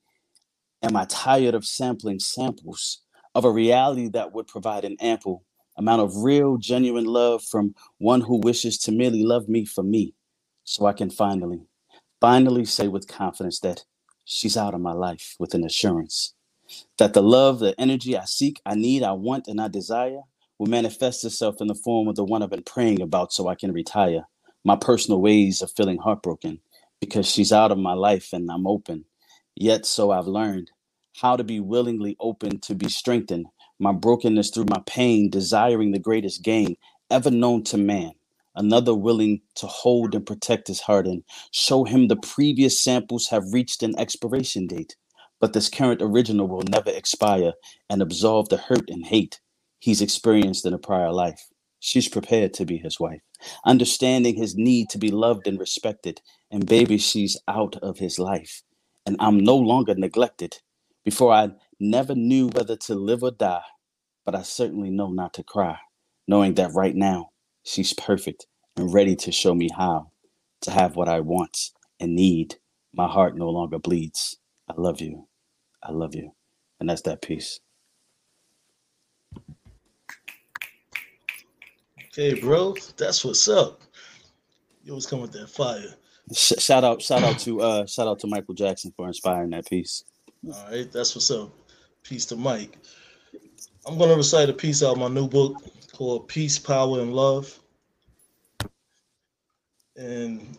[0.83, 3.01] am I tired of sampling samples
[3.33, 5.43] of a reality that would provide an ample
[5.77, 10.13] amount of real, genuine love from one who wishes to merely love me for me,
[10.63, 11.67] so I can finally,
[12.21, 13.83] finally say with confidence that
[14.23, 16.33] she's out of my life with an assurance
[16.97, 20.21] that the love, the energy I seek, I need, I want, and I desire
[20.59, 23.55] will manifest itself in the form of the one I've been praying about so I
[23.55, 24.27] can retire
[24.63, 26.59] my personal ways of feeling heartbroken
[27.01, 29.05] because she's out of my life and I'm open.
[29.55, 30.71] Yet, so I've learned
[31.21, 33.47] how to be willingly open to be strengthened,
[33.79, 36.77] my brokenness through my pain, desiring the greatest gain
[37.11, 38.11] ever known to man.
[38.55, 43.53] Another willing to hold and protect his heart and show him the previous samples have
[43.53, 44.95] reached an expiration date,
[45.41, 47.53] but this current original will never expire
[47.89, 49.39] and absolve the hurt and hate
[49.79, 51.47] he's experienced in a prior life.
[51.79, 53.21] She's prepared to be his wife,
[53.65, 56.21] understanding his need to be loved and respected.
[56.51, 58.63] And baby, she's out of his life.
[59.05, 60.57] And I'm no longer neglected.
[61.03, 63.61] Before I never knew whether to live or die,
[64.25, 65.77] but I certainly know not to cry,
[66.27, 67.31] knowing that right now
[67.63, 70.11] she's perfect and ready to show me how
[70.61, 72.55] to have what I want and need.
[72.93, 74.37] My heart no longer bleeds.
[74.69, 75.27] I love you.
[75.83, 76.31] I love you.
[76.79, 77.59] And that's that piece.
[82.17, 82.75] Okay, bro.
[82.97, 83.81] That's what's up.
[84.83, 85.93] You always come with that fire.
[86.33, 89.67] Sh- shout out, shout out to uh shout out to Michael Jackson for inspiring that
[89.67, 90.03] piece.
[90.47, 91.51] All right, that's what's up.
[92.03, 92.77] Peace to Mike.
[93.85, 97.59] I'm gonna recite a piece out of my new book called Peace, Power, and Love.
[99.95, 100.57] And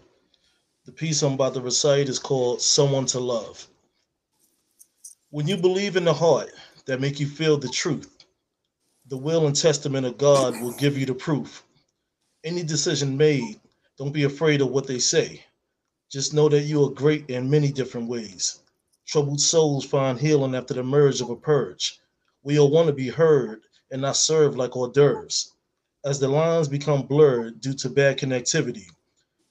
[0.87, 3.66] the piece I'm about to recite is called Someone to Love.
[5.31, 6.51] When you believe in the heart
[6.87, 8.16] that make you feel the truth,
[9.09, 11.64] the will and testament of God will give you the proof.
[12.42, 13.61] Any decision made,
[13.97, 15.45] don't be afraid of what they say.
[16.11, 18.61] Just know that you are great in many different ways.
[19.07, 22.01] Troubled souls find healing after the merge of a purge.
[22.42, 25.53] We all want to be heard and not served like hors d'oeuvres.
[26.05, 28.87] As the lines become blurred due to bad connectivity,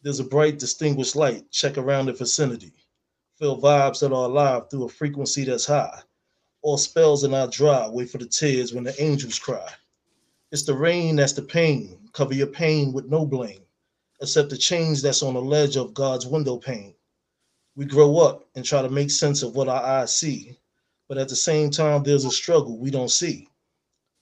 [0.02, 1.50] there's a bright, distinguished light.
[1.52, 2.74] Check around the vicinity.
[3.40, 6.02] Feel vibes that are alive through a frequency that's high.
[6.66, 7.88] All spells are not dry.
[7.88, 9.72] Wait for the tears when the angels cry.
[10.52, 12.10] It's the rain that's the pain.
[12.12, 13.62] Cover your pain with no blame,
[14.20, 16.96] except the change that's on the ledge of God's window pane.
[17.76, 20.58] We grow up and try to make sense of what our eyes see,
[21.08, 23.48] but at the same time, there's a struggle we don't see.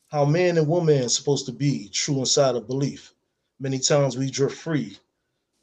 [0.10, 3.14] How man and woman supposed to be, true inside of belief.
[3.62, 4.98] Many times we drift free,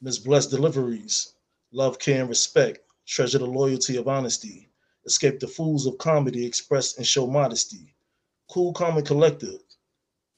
[0.01, 1.35] miss blessed deliveries,
[1.73, 4.70] love, care, and respect, treasure the loyalty of honesty,
[5.07, 7.95] escape the fools of comedy, express and show modesty.
[8.51, 9.61] Cool, calm, and collective,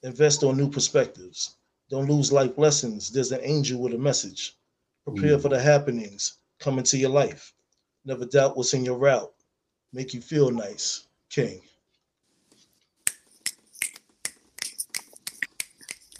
[0.03, 1.55] invest on new perspectives.
[1.89, 3.11] Don't lose life lessons.
[3.11, 4.53] There's an angel with a message.
[5.05, 5.41] Prepare Mm.
[5.41, 6.37] for the happenings.
[6.59, 7.53] Come into your life.
[8.05, 9.33] Never doubt what's in your route.
[9.91, 11.07] Make you feel nice.
[11.29, 11.61] King.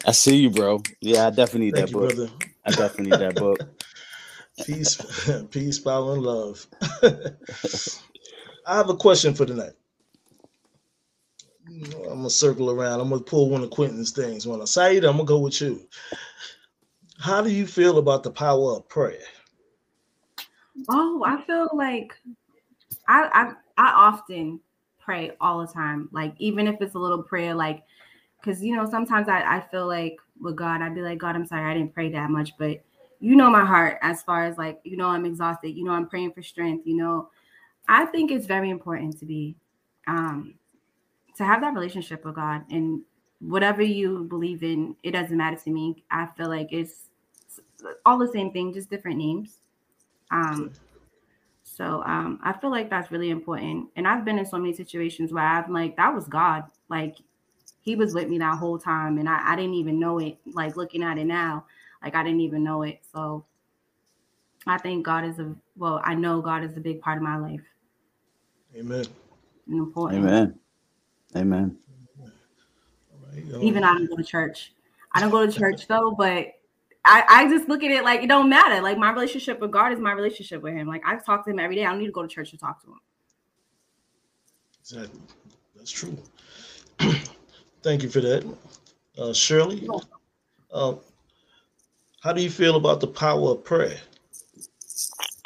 [0.06, 0.82] I see you, bro.
[1.00, 2.14] Yeah, I definitely need Thank that you, book.
[2.14, 2.32] brother.
[2.66, 3.58] I definitely need that book.
[4.64, 4.96] Peace,
[5.50, 6.66] peace, power, and love.
[8.66, 9.72] I have a question for tonight.
[11.66, 13.00] I'm gonna circle around.
[13.00, 14.46] I'm gonna pull one of Quentin's things.
[14.46, 15.86] When I say it, I'm gonna go with you.
[17.18, 19.18] How do you feel about the power of prayer?
[20.88, 22.14] Oh, I feel like
[23.08, 24.60] I I I often
[24.98, 26.08] pray all the time.
[26.12, 27.82] Like even if it's a little prayer, like
[28.40, 31.46] because you know sometimes I I feel like with God, I'd be like God, I'm
[31.46, 32.82] sorry, I didn't pray that much, but
[33.20, 35.70] you know my heart as far as like you know I'm exhausted.
[35.70, 36.86] You know I'm praying for strength.
[36.86, 37.30] You know,
[37.88, 39.56] I think it's very important to be
[40.06, 40.54] um
[41.36, 43.02] to have that relationship with God and
[43.40, 46.04] whatever you believe in, it doesn't matter to me.
[46.10, 47.10] I feel like it's
[48.06, 49.60] all the same thing, just different names.
[50.30, 50.72] Um,
[51.62, 53.88] so um, I feel like that's really important.
[53.96, 56.64] And I've been in so many situations where I'm like, that was God.
[56.88, 57.16] Like
[57.80, 60.38] he was with me that whole time and I, I didn't even know it.
[60.52, 61.66] Like looking at it now,
[62.02, 63.00] like I didn't even know it.
[63.12, 63.44] So
[64.66, 67.36] I think God is a well, I know God is a big part of my
[67.36, 67.60] life
[68.76, 69.04] Amen.
[69.66, 70.24] and important.
[70.24, 70.58] Amen.
[71.36, 71.76] Amen.
[72.20, 72.28] All
[73.32, 74.72] right, Even I don't go to church.
[75.12, 76.48] I don't go to church though, but
[77.04, 78.80] I, I just look at it like it don't matter.
[78.80, 80.88] Like my relationship with God is my relationship with him.
[80.88, 81.84] Like I talk to him every day.
[81.84, 83.00] I don't need to go to church to talk to him.
[84.80, 85.20] Exactly.
[85.76, 86.16] That's true.
[87.82, 88.44] Thank you for that.
[89.18, 89.88] Uh, Shirley,
[90.72, 90.94] uh,
[92.20, 93.98] how do you feel about the power of prayer?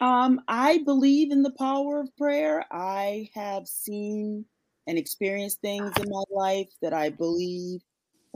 [0.00, 2.64] Um, I believe in the power of prayer.
[2.70, 4.44] I have seen
[4.86, 7.80] and experienced things in my life that I believe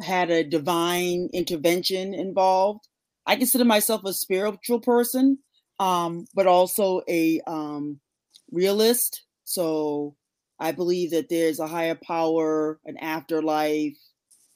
[0.00, 2.88] had a divine intervention involved.
[3.26, 5.38] I consider myself a spiritual person,
[5.78, 8.00] um, but also a um,
[8.50, 9.24] realist.
[9.44, 10.16] So
[10.58, 13.96] I believe that there's a higher power, an afterlife,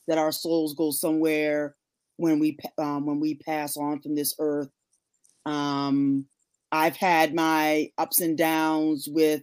[0.08, 1.76] that our souls go somewhere
[2.16, 4.70] when we um, when we pass on from this earth.
[5.44, 6.26] Um,
[6.72, 9.42] I've had my ups and downs with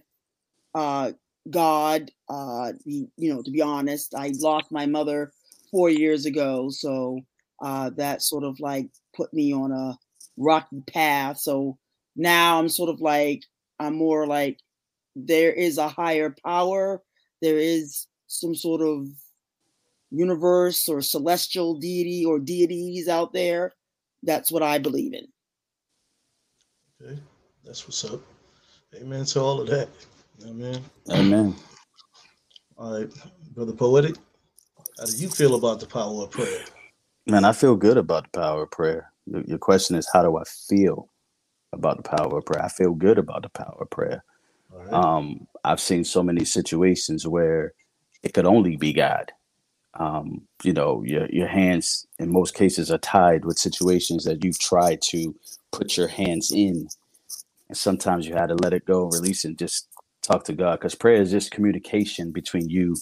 [0.74, 1.12] uh,
[1.50, 2.10] God.
[2.28, 5.32] Uh, you know, to be honest, I lost my mother
[5.70, 7.20] four years ago, so
[7.62, 9.96] uh, that sort of like put me on a
[10.36, 11.38] rocky path.
[11.38, 11.78] So
[12.16, 13.42] now I'm sort of like
[13.78, 14.58] I'm more like
[15.16, 17.02] there is a higher power.
[17.42, 19.06] There is some sort of
[20.10, 23.72] universe or celestial deity or deities out there.
[24.22, 25.26] That's what I believe in.
[27.04, 27.18] Okay,
[27.64, 28.20] that's what's up.
[28.94, 29.88] Amen to all of that.
[30.46, 30.82] Amen.
[31.10, 31.54] Amen.
[32.78, 33.10] All right,
[33.54, 34.16] brother poetic.
[34.98, 36.64] How do you feel about the power of prayer?
[37.26, 39.12] Man, I feel good about the power of prayer.
[39.26, 41.10] Your question is, how do I feel
[41.72, 42.64] about the power of prayer?
[42.64, 44.24] I feel good about the power of prayer.
[44.70, 44.92] Right.
[44.92, 47.74] Um, I've seen so many situations where
[48.22, 49.32] it could only be God.
[49.98, 54.58] Um, you know, your your hands in most cases are tied with situations that you've
[54.58, 55.34] tried to
[55.72, 56.88] put your hands in,
[57.68, 59.88] and sometimes you had to let it go, release, and just
[60.22, 62.96] talk to God because prayer is just communication between you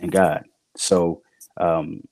[0.00, 0.44] and God.
[0.76, 1.22] So
[1.60, 2.02] um,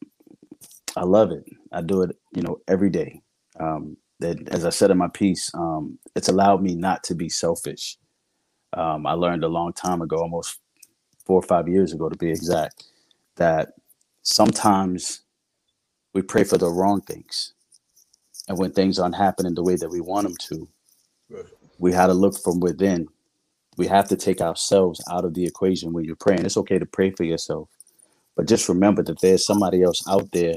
[0.97, 1.45] I love it.
[1.73, 3.23] I do it, you know, every day.
[3.61, 7.29] Um, that, as I said in my piece, um, it's allowed me not to be
[7.29, 7.99] selfish.
[8.75, 10.61] Um, I learned a long time ago, almost
[11.27, 12.85] four or five years ago to be exact,
[13.37, 13.73] that
[14.23, 15.23] sometimes
[16.15, 17.55] we pray for the wrong things.
[18.49, 20.69] And when things aren't happening the way that we want them to,
[21.31, 21.47] Right.
[21.79, 23.09] we have to look from within.
[23.79, 26.47] We have to take ourselves out of the equation when you're praying.
[26.47, 27.69] It's okay to pray for yourself,
[28.37, 30.57] but just remember that there's somebody else out there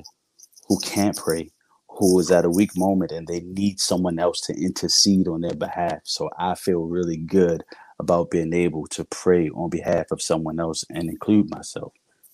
[0.67, 1.51] who can't pray,
[1.89, 5.56] who is at a weak moment and they need someone else to intercede on their
[5.56, 5.99] behalf.
[6.06, 7.63] So I feel really good
[7.99, 11.93] about being able to pray on behalf of someone else and include myself.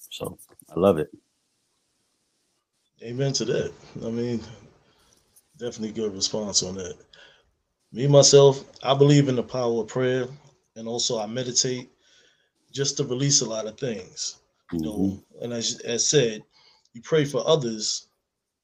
[0.09, 0.39] So
[0.75, 1.09] I love it.
[3.03, 3.73] Amen to that.
[4.05, 4.41] I mean,
[5.57, 6.95] definitely good response on that.
[7.91, 10.27] Me myself, I believe in the power of prayer,
[10.75, 11.89] and also I meditate
[12.71, 14.37] just to release a lot of things.
[14.71, 15.43] You know, mm-hmm.
[15.43, 16.41] and as as said,
[16.93, 18.07] you pray for others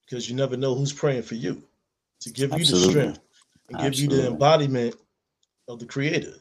[0.06, 1.62] because you never know who's praying for you
[2.22, 2.80] to give Absolutely.
[2.80, 3.20] you the strength
[3.70, 4.96] and give you the embodiment
[5.68, 6.34] of the Creator.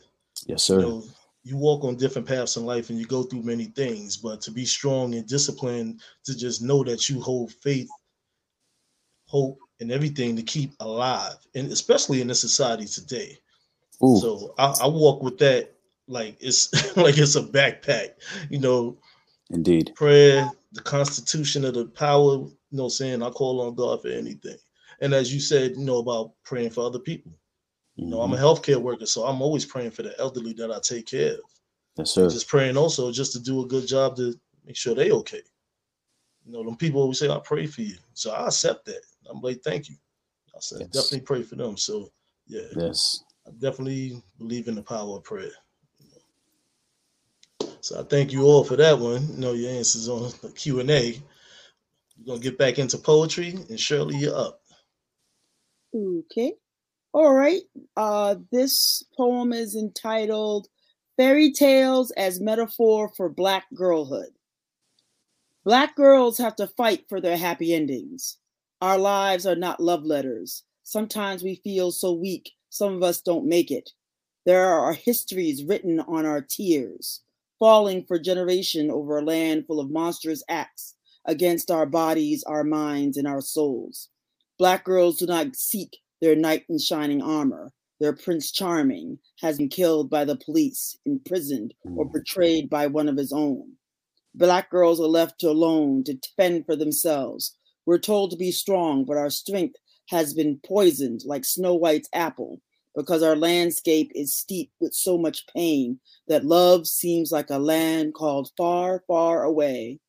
[0.47, 0.81] Yes, sir.
[0.81, 1.05] You, know,
[1.47, 4.51] you walk on different paths in life and you go through many things, but to
[4.51, 7.89] be strong and disciplined, to just know that you hold faith,
[9.27, 13.39] hope, and everything to keep alive, and especially in this society today.
[14.03, 14.19] Ooh.
[14.21, 15.73] So I, I walk with that
[16.09, 18.15] like it's like it's a backpack,
[18.51, 18.99] you know.
[19.51, 19.93] Indeed.
[19.95, 24.57] Prayer, the constitution of the power, you know, saying I call on God for anything.
[25.01, 27.31] And as you said, you know, about praying for other people.
[27.97, 28.45] You know, I'm a mm-hmm.
[28.45, 31.41] healthcare worker, so I'm always praying for the elderly that I take care of.
[31.97, 32.23] Yes, sir.
[32.23, 35.43] And just praying also just to do a good job to make sure they okay.
[36.45, 37.97] You know, them people always say, I pray for you.
[38.13, 39.01] So I accept that.
[39.29, 39.97] I'm like, thank you.
[40.55, 40.91] I said, yes.
[40.91, 41.77] definitely pray for them.
[41.77, 42.11] So
[42.47, 42.69] yeah.
[42.77, 43.25] Yes.
[43.47, 45.51] I definitely believe in the power of prayer.
[47.81, 49.27] So I thank you all for that one.
[49.29, 51.21] You know, your answers on the Q and A.
[52.19, 54.61] We're gonna get back into poetry, and Shirley, you're up.
[55.95, 56.55] Okay.
[57.17, 57.63] All right.
[57.97, 60.69] Uh, this poem is entitled
[61.17, 64.35] "Fairy Tales as Metaphor for Black Girlhood."
[65.65, 68.37] Black girls have to fight for their happy endings.
[68.83, 70.65] Our lives are not love letters.
[70.83, 73.93] Sometimes we feel so weak, some of us don't make it.
[74.45, 77.23] There are histories written on our tears
[77.59, 83.17] falling for generation over a land full of monstrous acts against our bodies, our minds,
[83.17, 84.11] and our souls.
[84.59, 85.97] Black girls do not seek
[86.27, 87.71] their knight in shining armor.
[88.01, 92.13] Their Prince Charming has been killed by the police, imprisoned, or mm.
[92.13, 93.75] betrayed by one of his own.
[94.35, 97.57] Black girls are left alone to fend for themselves.
[97.87, 99.77] We're told to be strong, but our strength
[100.09, 102.61] has been poisoned like Snow White's apple
[102.97, 108.15] because our landscape is steeped with so much pain that love seems like a land
[108.15, 110.01] called far, far away.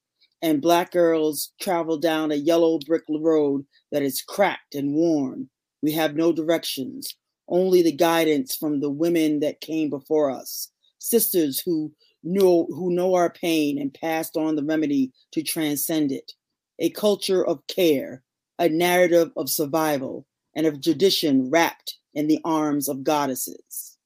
[0.41, 5.49] And black girls travel down a yellow brick road that is cracked and worn.
[5.81, 7.15] We have no directions,
[7.47, 11.91] only the guidance from the women that came before us, sisters who
[12.23, 16.33] know who know our pain and passed on the remedy to transcend it.
[16.79, 18.23] A culture of care,
[18.59, 23.97] a narrative of survival, and of tradition wrapped in the arms of goddesses.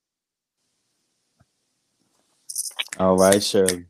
[2.99, 3.85] All right, Shirley.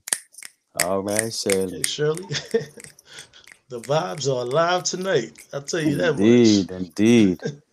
[0.84, 1.78] All right, Shirley.
[1.78, 2.24] Hey, Shirley.
[3.70, 5.34] the vibes are alive tonight.
[5.54, 6.82] I'll tell you that indeed, much.
[6.82, 7.62] Indeed, Period.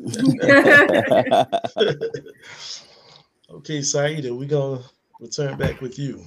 [3.50, 4.88] okay, Saida, we're going to
[5.20, 6.26] return back with you.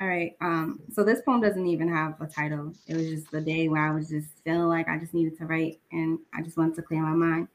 [0.00, 0.36] All right.
[0.40, 2.72] Um, so this poem doesn't even have a title.
[2.86, 5.46] It was just the day where I was just feeling like I just needed to
[5.46, 7.48] write and I just wanted to clear my mind.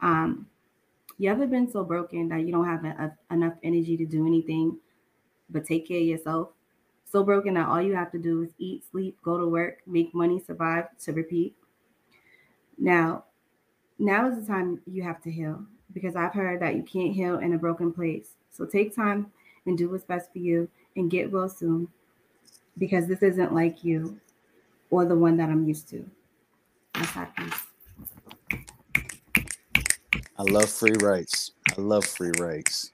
[0.00, 0.46] Um,
[1.18, 4.26] you ever been so broken that you don't have a, a, enough energy to do
[4.26, 4.78] anything
[5.50, 6.50] but take care of yourself?
[7.10, 10.14] So broken that all you have to do is eat, sleep, go to work, make
[10.14, 11.56] money, survive, to repeat.
[12.78, 13.24] Now,
[14.02, 17.38] now is the time you have to heal because I've heard that you can't heal
[17.38, 18.30] in a broken place.
[18.50, 19.30] So take time
[19.64, 21.88] and do what's best for you and get well soon
[22.78, 24.18] because this isn't like you
[24.90, 26.04] or the one that I'm used to.
[30.38, 31.52] I love free rights.
[31.70, 32.90] I love free rights.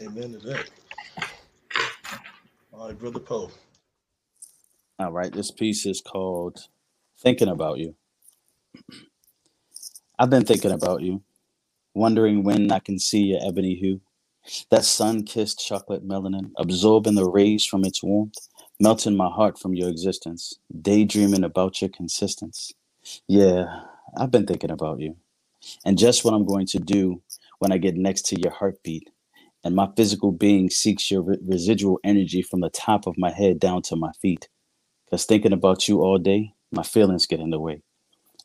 [0.00, 0.70] Amen to that.
[2.72, 3.50] All right, Brother Poe.
[4.98, 6.68] All right, this piece is called
[7.18, 7.96] Thinking About You.
[10.18, 11.22] I've been thinking about you,
[11.94, 14.00] wondering when I can see your ebony hue
[14.70, 18.36] that sun kissed chocolate melanin, absorbing the rays from its warmth,
[18.80, 22.72] melting my heart from your existence, daydreaming about your consistence.
[23.28, 23.66] Yeah,
[24.18, 25.16] I've been thinking about you.
[25.84, 27.22] And just what I'm going to do
[27.60, 29.10] when I get next to your heartbeat
[29.64, 33.60] and my physical being seeks your re- residual energy from the top of my head
[33.60, 34.48] down to my feet.
[35.06, 37.82] Because thinking about you all day, my feelings get in the way.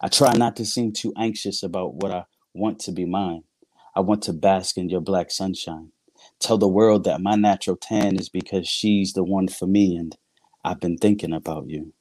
[0.02, 3.44] I try not to seem too anxious about what I want to be mine.
[3.96, 5.92] I want to bask in your black sunshine.
[6.40, 10.16] Tell the world that my natural tan is because she's the one for me, and
[10.64, 11.94] I've been thinking about you.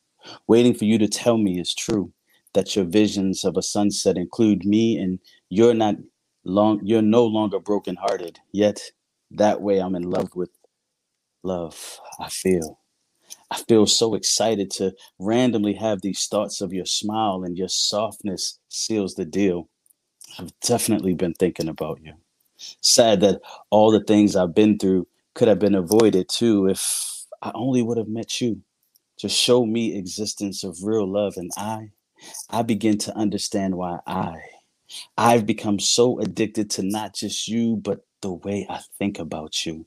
[0.46, 2.12] Waiting for you to tell me is true,
[2.54, 5.18] that your visions of a sunset include me, and
[5.48, 5.96] you're not
[6.44, 8.38] long, you're no longer brokenhearted.
[8.52, 8.80] Yet
[9.32, 10.50] that way I'm in love with
[11.42, 12.78] love, I feel.
[13.50, 18.58] I feel so excited to randomly have these thoughts of your smile and your softness
[18.68, 19.68] seals the deal.
[20.38, 22.14] I've definitely been thinking about you.
[22.82, 23.40] Sad that
[23.70, 27.98] all the things I've been through could have been avoided too if I only would
[27.98, 28.62] have met you
[29.18, 31.90] to show me existence of real love and I
[32.50, 34.36] I begin to understand why I
[35.18, 39.86] I've become so addicted to not just you but the way I think about you.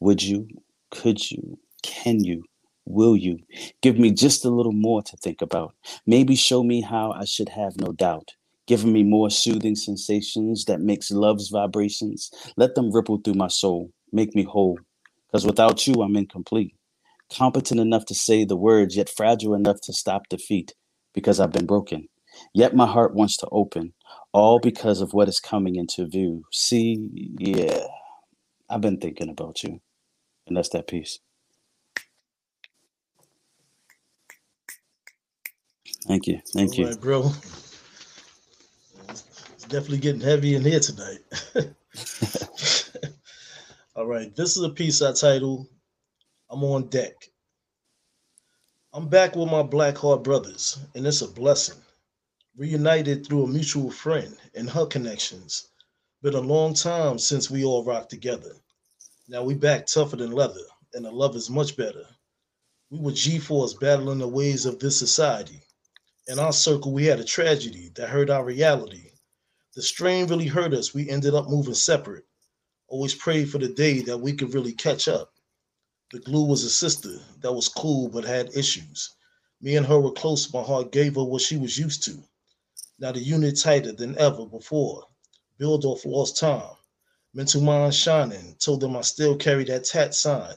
[0.00, 0.48] Would you?
[0.90, 1.58] Could you?
[1.82, 2.44] Can you?
[2.84, 3.38] Will you
[3.80, 5.74] give me just a little more to think about?
[6.06, 8.32] Maybe show me how I should have no doubt.
[8.66, 12.30] Giving me more soothing sensations that makes love's vibrations.
[12.56, 14.78] Let them ripple through my soul, make me whole.
[15.26, 16.74] Because without you, I'm incomplete.
[17.32, 20.74] Competent enough to say the words, yet fragile enough to stop defeat.
[21.14, 22.08] Because I've been broken.
[22.54, 23.92] Yet my heart wants to open,
[24.32, 26.44] all because of what is coming into view.
[26.52, 27.08] See,
[27.38, 27.86] yeah,
[28.70, 29.80] I've been thinking about you.
[30.46, 31.18] And that's that piece.
[36.06, 36.40] Thank you.
[36.54, 36.86] Thank All you.
[36.86, 37.32] right, bro.
[39.54, 41.20] It's definitely getting heavy in here tonight.
[43.96, 45.68] All right, this is a piece I titled
[46.50, 47.14] I'm on deck.
[48.92, 51.78] I'm back with my Black Heart brothers, and it's a blessing.
[52.56, 55.68] Reunited through a mutual friend and her connections.
[56.22, 58.52] Been a long time since we all rocked together.
[59.28, 60.60] Now we back tougher than leather,
[60.92, 62.04] and the love is much better.
[62.90, 65.62] We were G-Force battling the ways of this society.
[66.28, 69.10] In our circle, we had a tragedy that hurt our reality.
[69.74, 70.94] The strain really hurt us.
[70.94, 72.26] We ended up moving separate.
[72.86, 75.32] Always prayed for the day that we could really catch up.
[76.12, 79.10] The glue was a sister that was cool but had issues.
[79.60, 80.52] Me and her were close.
[80.52, 82.22] My heart gave her what she was used to.
[83.00, 85.08] Now the unit tighter than ever before.
[85.58, 86.76] Build off lost time.
[87.34, 88.54] Mental mind shining.
[88.60, 90.54] Told them I still carry that tat sign.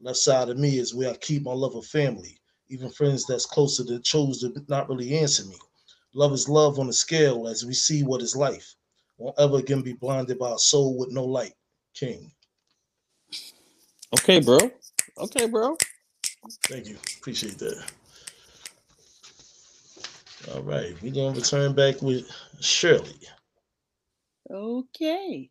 [0.00, 2.39] Left side of me is where I keep my love of family.
[2.70, 5.56] Even friends that's closer that chose to not really answer me.
[6.14, 8.74] Love is love on a scale as we see what is life.
[9.18, 11.52] Won't ever again be blinded by a soul with no light.
[11.94, 12.30] King.
[14.14, 14.58] Okay, bro.
[15.18, 15.76] Okay, bro.
[16.64, 16.96] Thank you.
[17.18, 17.84] Appreciate that.
[20.52, 20.94] All right.
[21.02, 22.26] We're going to return back with
[22.60, 23.20] Shirley.
[24.50, 25.50] Okay.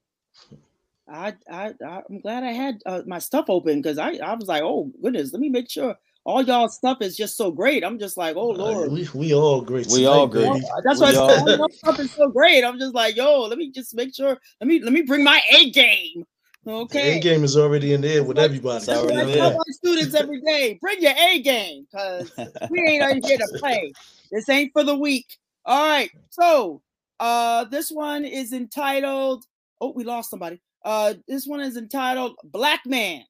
[1.08, 4.64] I I I'm glad I had uh, my stuff open because I I was like,
[4.64, 5.96] oh goodness, let me make sure
[6.30, 7.84] all y'all stuff is just so great.
[7.84, 8.92] I'm just like, oh Uh, lord.
[8.92, 9.88] we, we all great.
[9.88, 10.52] We tonight, all great.
[10.54, 10.66] baby.
[10.84, 12.64] That's We why I all- said all y'all stuff is so great.
[12.64, 14.38] I'm just like, yo, let me just make sure.
[14.62, 16.24] Let me let me bring my A game.
[16.66, 17.18] The Okay.
[17.18, 18.78] A game is already in there with Like- everybody.
[18.78, 19.58] It's That's what I tell there.
[19.58, 20.78] my students every day.
[20.82, 22.32] Bring your A game, cause
[22.70, 23.92] we ain't out here to play.
[24.32, 25.38] This ain't for the weak.
[25.66, 26.12] All right.
[26.30, 26.82] So
[27.20, 29.46] uh this one is entitled.
[29.82, 30.62] Oh, we lost somebody.
[30.86, 33.24] Uh this one is entitled Black Man.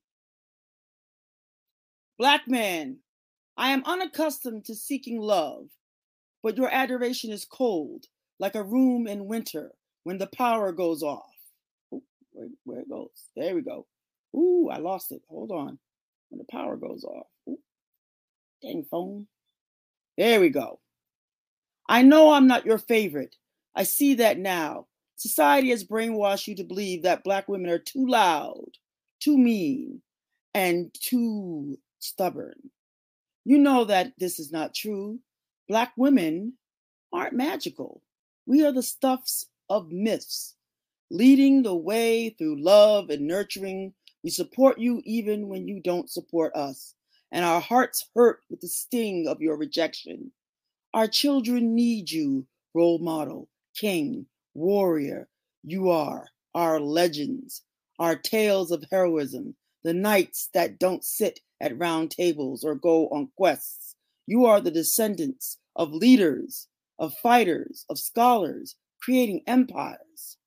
[2.19, 2.97] Black Man,
[3.55, 5.69] I am unaccustomed to seeking love,
[6.43, 8.07] but your adoration is cold,
[8.39, 9.71] like a room in winter
[10.03, 11.31] when the power goes off.
[11.93, 12.03] Ooh,
[12.33, 13.07] where, where it goes.
[13.37, 13.87] There we go.
[14.35, 15.21] Ooh, I lost it.
[15.29, 15.79] Hold on.
[16.27, 17.27] When the power goes off.
[17.47, 17.57] Ooh,
[18.61, 19.25] dang phone.
[20.17, 20.81] There we go.
[21.87, 23.37] I know I'm not your favorite.
[23.75, 24.87] I see that now.
[25.15, 28.71] Society has brainwashed you to believe that black women are too loud,
[29.21, 30.01] too mean,
[30.53, 32.71] and too stubborn.
[33.45, 35.19] You know that this is not true.
[35.67, 36.53] Black women
[37.13, 38.01] aren't magical.
[38.45, 40.55] We are the stuffs of myths,
[41.11, 43.93] leading the way through love and nurturing.
[44.23, 46.95] We support you even when you don't support us,
[47.31, 50.31] and our hearts hurt with the sting of your rejection.
[50.93, 54.25] Our children need you, role model, king,
[54.55, 55.29] warrior.
[55.63, 57.61] You are our legends,
[57.99, 63.29] our tales of heroism, the knights that don't sit at round tables or go on
[63.35, 63.95] quests.
[64.25, 70.37] You are the descendants of leaders, of fighters, of scholars, creating empires.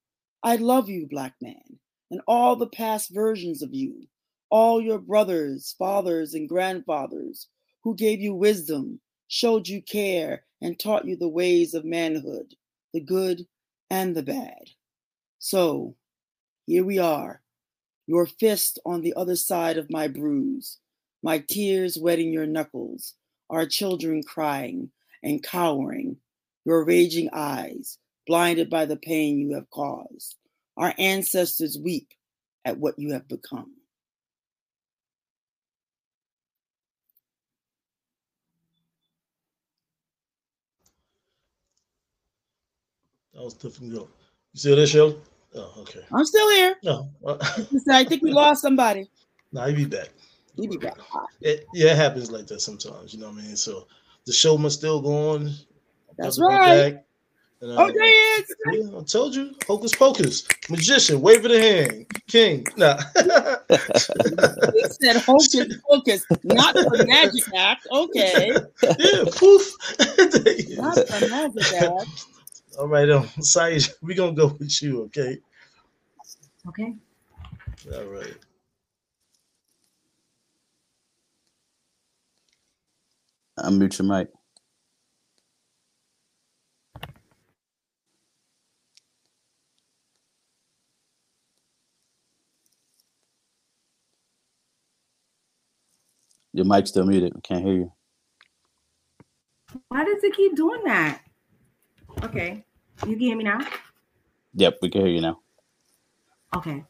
[0.43, 1.79] I love you, black man,
[2.11, 4.09] and all the past versions of you,
[4.51, 7.49] all your brothers, fathers, and grandfathers
[7.85, 12.55] who gave you wisdom, showed you care, and taught you the ways of manhood,
[12.93, 13.47] the good
[13.91, 14.71] and the bad.
[15.39, 15.97] So,
[16.67, 17.43] here we are,
[18.07, 20.79] your fist on the other side of my bruise,
[21.23, 23.15] my tears wetting your knuckles,
[23.49, 24.91] our children crying
[25.23, 26.17] and cowering,
[26.65, 30.37] your raging eyes blinded by the pain you have caused.
[30.77, 32.09] Our ancestors weep
[32.65, 33.75] at what you have become.
[43.35, 43.95] That was different.
[43.95, 44.09] Go.
[44.53, 45.19] You see that show?
[45.55, 46.01] Oh, okay.
[46.13, 46.77] I'm still here.
[46.83, 47.11] No,
[47.91, 49.11] I think we lost somebody.
[49.53, 50.09] nah, he be back.
[50.57, 50.97] He be back.
[51.41, 53.15] It, yeah, it happens like that sometimes.
[53.15, 53.57] You know what I mean?
[53.57, 53.87] So
[54.27, 55.51] the show must still go on.
[56.19, 56.93] That's right.
[56.93, 57.05] back.
[57.63, 62.07] And, uh, Oh, there yeah, I told you, hocus pocus, magician, wave of the hand,
[62.27, 62.67] king.
[62.77, 62.99] Nah.
[64.75, 67.87] He said hocus pocus, not the magic act.
[67.91, 68.51] Okay.
[68.83, 69.73] yeah, poof.
[69.99, 70.79] There he is.
[70.79, 72.27] Not the magic act.
[72.79, 75.39] All right, um, Saeed, we're gonna go with you, okay?
[76.69, 76.95] Okay.
[77.95, 78.35] All right.
[83.59, 84.29] Unmute your mic.
[96.53, 97.33] Your mic's still muted.
[97.35, 97.93] I can't hear you.
[99.89, 101.23] Why does it keep doing that?
[102.23, 102.65] Okay.
[103.07, 103.61] You can hear me now?
[104.55, 105.41] Yep, we can hear you now.
[106.55, 106.85] Okay.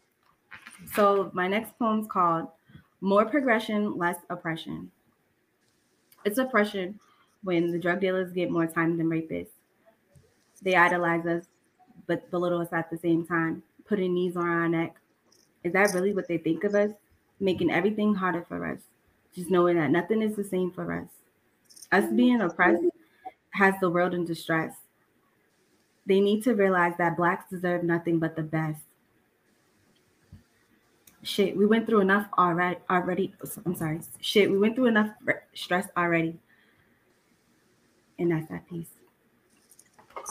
[0.95, 2.49] So my next poem's called
[3.01, 4.91] More Progression, Less Oppression.
[6.25, 6.99] It's oppression
[7.43, 9.49] when the drug dealers get more time than rapists.
[10.63, 11.47] They idolize us,
[12.07, 14.97] but belittle us at the same time, putting knees on our neck.
[15.65, 16.91] Is that really what they think of us?
[17.41, 18.79] Making everything harder for us,
[19.35, 21.09] just knowing that nothing is the same for us.
[21.91, 22.85] Us being oppressed
[23.51, 24.75] has the world in distress.
[26.07, 28.81] They need to realize that blacks deserve nothing but the best.
[31.25, 32.79] Shit, we went through enough already.
[32.91, 34.01] Already, I'm sorry.
[34.21, 35.11] Shit, we went through enough
[35.55, 36.39] stress already.
[38.19, 38.89] And that's that piece.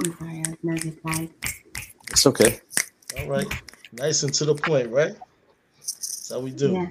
[0.05, 1.29] I'm sorry, I was nervous, guys.
[2.09, 2.59] It's okay.
[3.19, 3.47] All right.
[3.93, 5.15] Nice and to the point, right?
[5.77, 6.73] That's how we do.
[6.73, 6.87] Yeah.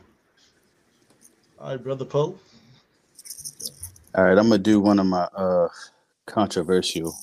[1.58, 2.38] All right, brother Poe.
[4.14, 5.68] All right, I'm gonna do one of my uh
[6.26, 7.14] controversial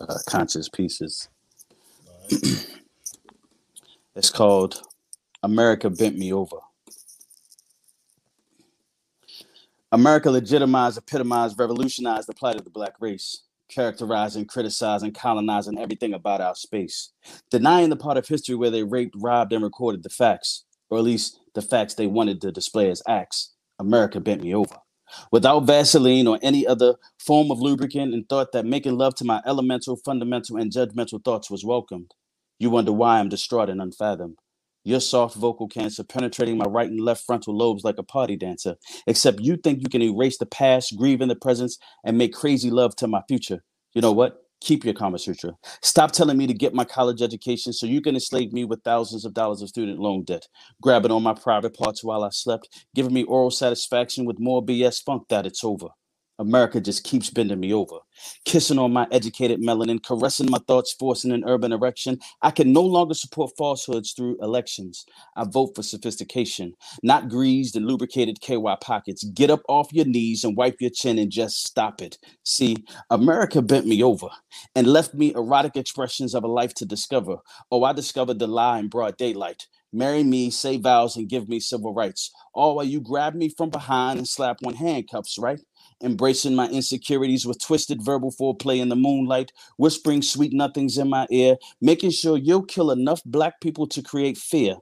[0.00, 1.28] uh conscious pieces.
[4.16, 4.82] it's called
[5.48, 6.58] America Bent Me Over.
[9.90, 16.42] America legitimized, epitomized, revolutionized the plight of the black race, characterizing, criticizing, colonizing everything about
[16.42, 17.12] our space,
[17.50, 21.04] denying the part of history where they raped, robbed, and recorded the facts, or at
[21.04, 23.54] least the facts they wanted to display as acts.
[23.78, 24.76] America bent me over.
[25.32, 29.40] Without Vaseline or any other form of lubricant, and thought that making love to my
[29.46, 32.12] elemental, fundamental, and judgmental thoughts was welcomed.
[32.58, 34.36] You wonder why I'm distraught and unfathomed.
[34.88, 38.76] Your soft vocal cancer penetrating my right and left frontal lobes like a party dancer.
[39.06, 42.70] Except you think you can erase the past, grieve in the presence, and make crazy
[42.70, 43.62] love to my future.
[43.92, 44.38] You know what?
[44.62, 45.52] Keep your Kama Sutra.
[45.82, 49.26] Stop telling me to get my college education so you can enslave me with thousands
[49.26, 50.46] of dollars of student loan debt.
[50.80, 55.04] Grabbing on my private parts while I slept, giving me oral satisfaction with more BS
[55.04, 55.88] funk that it's over.
[56.38, 57.96] America just keeps bending me over,
[58.44, 62.18] kissing on my educated melanin, caressing my thoughts, forcing an urban erection.
[62.42, 65.04] I can no longer support falsehoods through elections.
[65.36, 69.24] I vote for sophistication, not greased and lubricated KY pockets.
[69.24, 72.18] Get up off your knees and wipe your chin and just stop it.
[72.44, 72.76] See,
[73.10, 74.28] America bent me over
[74.74, 77.36] and left me erotic expressions of a life to discover.
[77.70, 79.66] Oh, I discovered the lie in broad daylight.
[79.92, 82.30] Marry me, say vows, and give me civil rights.
[82.52, 85.60] All while you grab me from behind and slap on handcuffs, right?
[86.02, 91.26] Embracing my insecurities with twisted verbal foreplay in the moonlight, whispering sweet nothings in my
[91.30, 94.76] ear, making sure you'll kill enough black people to create fear,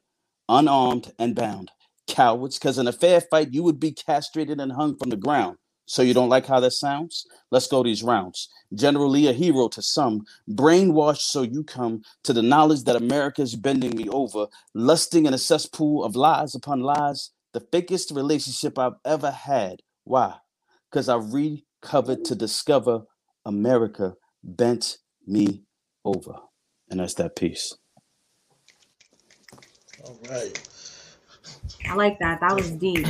[0.48, 1.70] unarmed and bound.
[2.06, 5.56] Cowards, because in a fair fight, you would be castrated and hung from the ground.
[5.86, 7.26] So you don't like how that sounds?
[7.50, 8.48] Let's go these rounds.
[8.74, 13.54] Generally a hero to some, brainwashed so you come to the knowledge that America is
[13.54, 18.96] bending me over, lusting in a cesspool of lies upon lies, the fakest relationship I've
[19.04, 19.80] ever had.
[20.04, 20.34] Why?
[20.96, 23.02] Because I recovered to discover
[23.44, 25.62] America bent me
[26.06, 26.36] over.
[26.88, 27.76] And that's that piece.
[30.02, 30.58] All right.
[31.86, 32.40] I like that.
[32.40, 33.06] That was deep.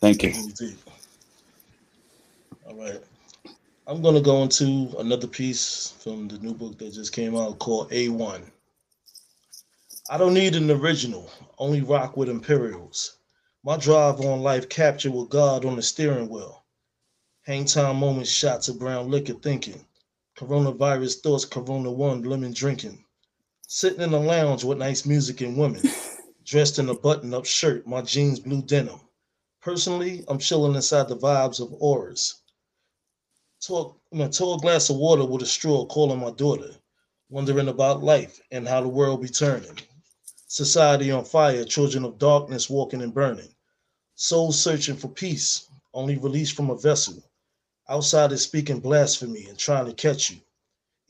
[0.00, 0.30] Thank you.
[0.30, 0.78] Indeed.
[2.68, 3.00] All right.
[3.86, 7.92] I'm gonna go into another piece from the new book that just came out called
[7.92, 8.42] A1.
[10.10, 13.18] I don't need an original, only rock with Imperials.
[13.62, 16.64] My drive on life captured with God on the steering wheel.
[17.46, 19.86] Hang time moments, shots of brown liquor thinking.
[20.36, 23.04] Coronavirus thoughts, Corona one, lemon drinking.
[23.68, 25.80] Sitting in the lounge with nice music and women.
[26.44, 28.98] Dressed in a button up shirt, my jeans blue denim.
[29.60, 32.34] Personally, I'm chilling inside the vibes of auras.
[33.60, 36.74] Talk, mean, tall glass of water with a straw, calling my daughter,
[37.30, 39.78] wondering about life and how the world be turning.
[40.48, 43.54] Society on fire, children of darkness walking and burning.
[44.16, 47.22] Souls searching for peace, only released from a vessel.
[47.90, 50.38] Outsiders speaking blasphemy and trying to catch you.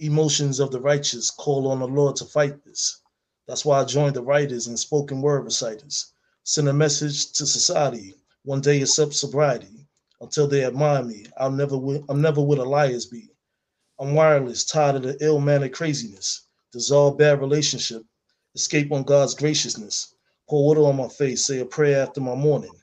[0.01, 3.01] Emotions of the righteous call on the Lord to fight this.
[3.49, 6.13] That's why I joined the writers and spoken word reciters.
[6.45, 8.15] Send a message to society
[8.45, 9.89] one day accept sobriety.
[10.21, 13.31] Until they admire me, I'll never wi- I'm never with a liars be.
[14.01, 16.43] I'm wireless, tired of the ill mannered craziness.
[16.73, 18.03] Dissolve bad relationship,
[18.57, 20.15] escape on God's graciousness.
[20.49, 22.75] Pour water on my face, say a prayer after my morning.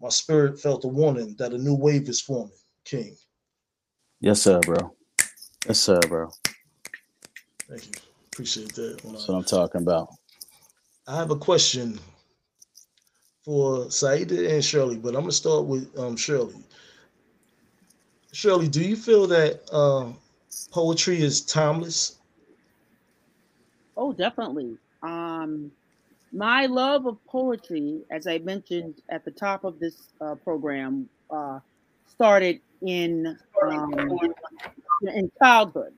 [0.00, 2.56] My spirit felt a warning that a new wave is forming.
[2.84, 3.16] King.
[4.22, 4.94] Yes, sir, bro.
[5.66, 6.30] Yes, sir, bro.
[7.68, 7.92] Thank you.
[8.32, 9.00] Appreciate that.
[9.02, 10.10] That's what I'm talking about.
[11.08, 11.98] I have a question
[13.44, 16.54] for Saida and Shirley, but I'm gonna start with um, Shirley.
[18.32, 20.12] Shirley, do you feel that uh,
[20.70, 22.20] poetry is timeless?
[23.96, 24.78] Oh, definitely.
[25.02, 25.72] Um,
[26.32, 31.58] my love of poetry, as I mentioned at the top of this uh, program, uh,
[32.06, 34.18] started in um,
[35.02, 35.94] in childhood.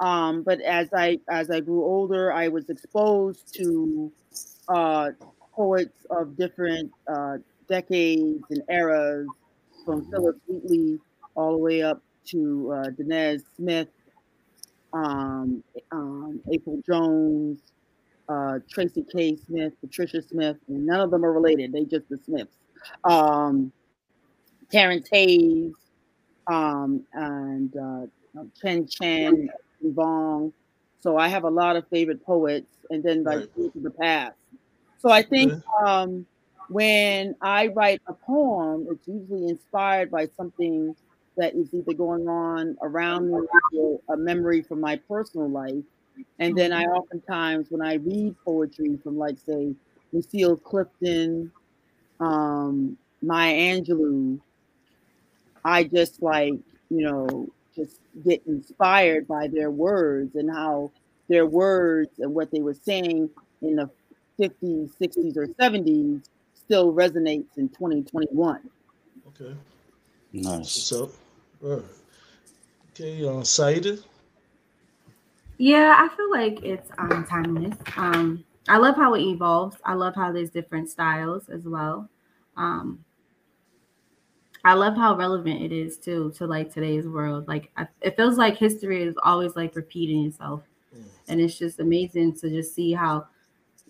[0.00, 4.10] Um, but as I as I grew older, I was exposed to
[4.68, 5.10] uh,
[5.52, 7.36] poets of different uh,
[7.68, 9.28] decades and eras,
[9.84, 10.98] from Phillis Wheatley
[11.34, 13.88] all the way up to uh, Danez Smith,
[14.92, 17.60] um, um, April Jones,
[18.28, 19.36] uh, Tracy K.
[19.36, 21.72] Smith, Patricia Smith, and none of them are related.
[21.72, 22.56] They just the Smiths.
[23.04, 23.72] Um,
[24.70, 25.72] Terrence Hayes,
[26.46, 28.06] um, and uh,
[28.60, 29.48] Chen Chen,
[29.84, 30.52] Vuong.
[31.00, 33.72] So I have a lot of favorite poets, and then like Right.
[33.82, 34.36] the past.
[34.98, 35.52] So I think
[35.84, 36.26] um,
[36.68, 40.94] when I write a poem, it's usually inspired by something
[41.36, 43.40] that is either going on around me
[43.76, 45.82] or a memory from my personal life.
[46.38, 49.74] And then I oftentimes, when I read poetry from, like, say,
[50.12, 51.50] Lucille Clifton,
[52.20, 54.38] um, Maya Angelou,
[55.64, 56.54] I just like,
[56.90, 60.90] you know, just get inspired by their words and how
[61.28, 63.30] their words and what they were saying
[63.62, 63.90] in the
[64.38, 66.22] 50s, 60s, or 70s
[66.54, 68.60] still resonates in 2021.
[69.28, 69.54] Okay.
[70.32, 70.72] Nice.
[70.72, 71.10] So, up?
[71.62, 71.84] All right.
[72.90, 73.98] Okay, uh, Saida.
[75.58, 77.76] Yeah, I feel like it's um timeless.
[77.96, 79.76] Um, I love how it evolves.
[79.84, 82.08] I love how there's different styles as well.
[82.56, 83.04] Um,
[84.64, 87.48] I love how relevant it is too to like today's world.
[87.48, 90.62] Like I, it feels like history is always like repeating itself,
[90.94, 91.04] Mm.
[91.28, 93.26] and it's just amazing to just see how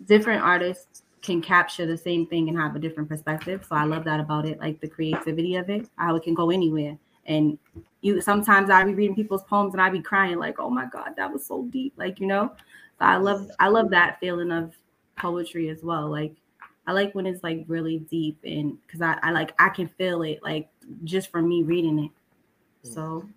[0.06, 3.64] different artists can capture the same thing and have a different perspective.
[3.68, 6.50] So I love that about it, like the creativity of it, how it can go
[6.50, 6.96] anywhere.
[7.26, 7.58] And
[8.00, 11.14] you sometimes I be reading people's poems and I be crying like, oh my God,
[11.16, 11.92] that was so deep.
[11.96, 12.52] Like, you know.
[12.98, 14.76] So I love I love that feeling of
[15.16, 16.08] poetry as well.
[16.10, 16.34] Like
[16.86, 20.22] I like when it's like really deep and because I, I like I can feel
[20.22, 20.68] it like
[21.04, 22.10] just from me reading it.
[22.82, 23.28] So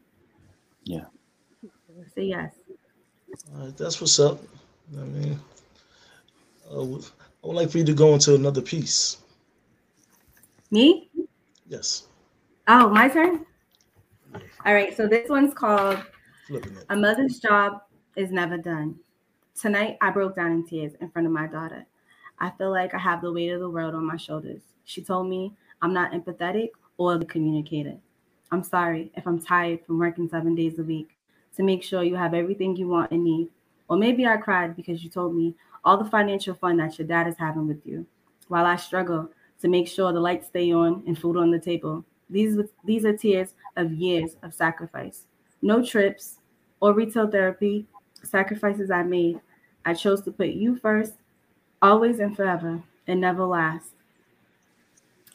[0.84, 1.06] Yeah.
[2.16, 2.54] say yes.
[3.54, 4.42] All right, that's what's up.
[4.98, 5.40] I mean,
[6.72, 9.18] uh, I would like for you to go into another piece.
[10.72, 11.10] Me?
[11.68, 12.08] Yes,
[12.68, 13.46] Oh, my turn.
[14.66, 14.96] All right.
[14.98, 16.00] So this one's called.
[16.90, 17.82] A Mother's Job
[18.16, 18.96] is Never Done.
[19.60, 21.86] Tonight, I broke down in tears in front of my daughter.
[22.40, 24.62] I feel like I have the weight of the world on my shoulders.
[24.84, 27.98] She told me I'm not empathetic or the communicator.
[28.52, 31.10] I'm sorry if I'm tired from working seven days a week
[31.56, 33.50] to make sure you have everything you want and need.
[33.88, 37.28] Or maybe I cried because you told me all the financial fun that your dad
[37.28, 38.06] is having with you,
[38.48, 39.30] while I struggle
[39.62, 42.04] to make sure the lights stay on and food on the table.
[42.30, 45.26] These, these are tears of years of sacrifice.
[45.62, 46.40] No trips
[46.80, 47.86] or retail therapy,
[48.24, 49.40] sacrifices I made.
[49.86, 51.14] I chose to put you first,
[51.82, 53.92] always and forever, and never last.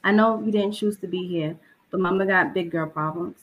[0.02, 1.56] I know you didn't choose to be here,
[1.90, 3.38] but mama got big girl problems.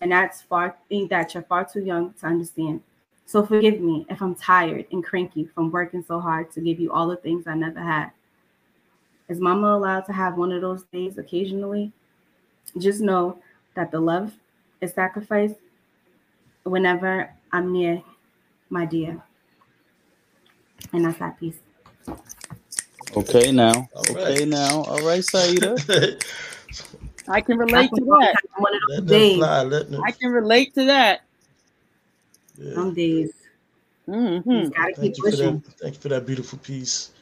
[0.00, 2.82] And that's far that you're far too young to understand.
[3.26, 6.92] So forgive me if I'm tired and cranky from working so hard to give you
[6.92, 8.10] all the things I never had.
[9.28, 11.92] Is mama allowed to have one of those days occasionally?
[12.76, 13.38] Just know
[13.74, 14.34] that the love
[14.80, 15.56] is sacrificed
[16.64, 18.02] whenever I'm near
[18.68, 19.22] my dear.
[20.92, 21.63] And that's that piece.
[23.16, 23.88] Okay now.
[23.94, 24.46] All Okay right.
[24.46, 24.82] now.
[24.84, 25.76] All right, Saida.
[27.28, 28.36] I can relate to One that.
[28.98, 29.34] of them days.
[29.34, 29.62] fly.
[29.62, 30.02] Let them.
[30.06, 31.20] I can relate to that.
[32.56, 32.74] Yeah.
[32.74, 33.32] Some days.
[34.08, 34.68] Mm-hmm.
[34.76, 35.36] Gotta keep Thank you for pushing.
[35.36, 35.62] that.
[35.80, 37.12] Thank you for that beautiful piece.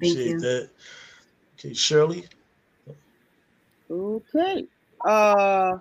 [0.00, 0.40] Thank Appreciate you.
[0.40, 0.70] that.
[1.58, 2.26] Okay, Shirley.
[3.90, 4.66] Okay.
[5.04, 5.78] Uh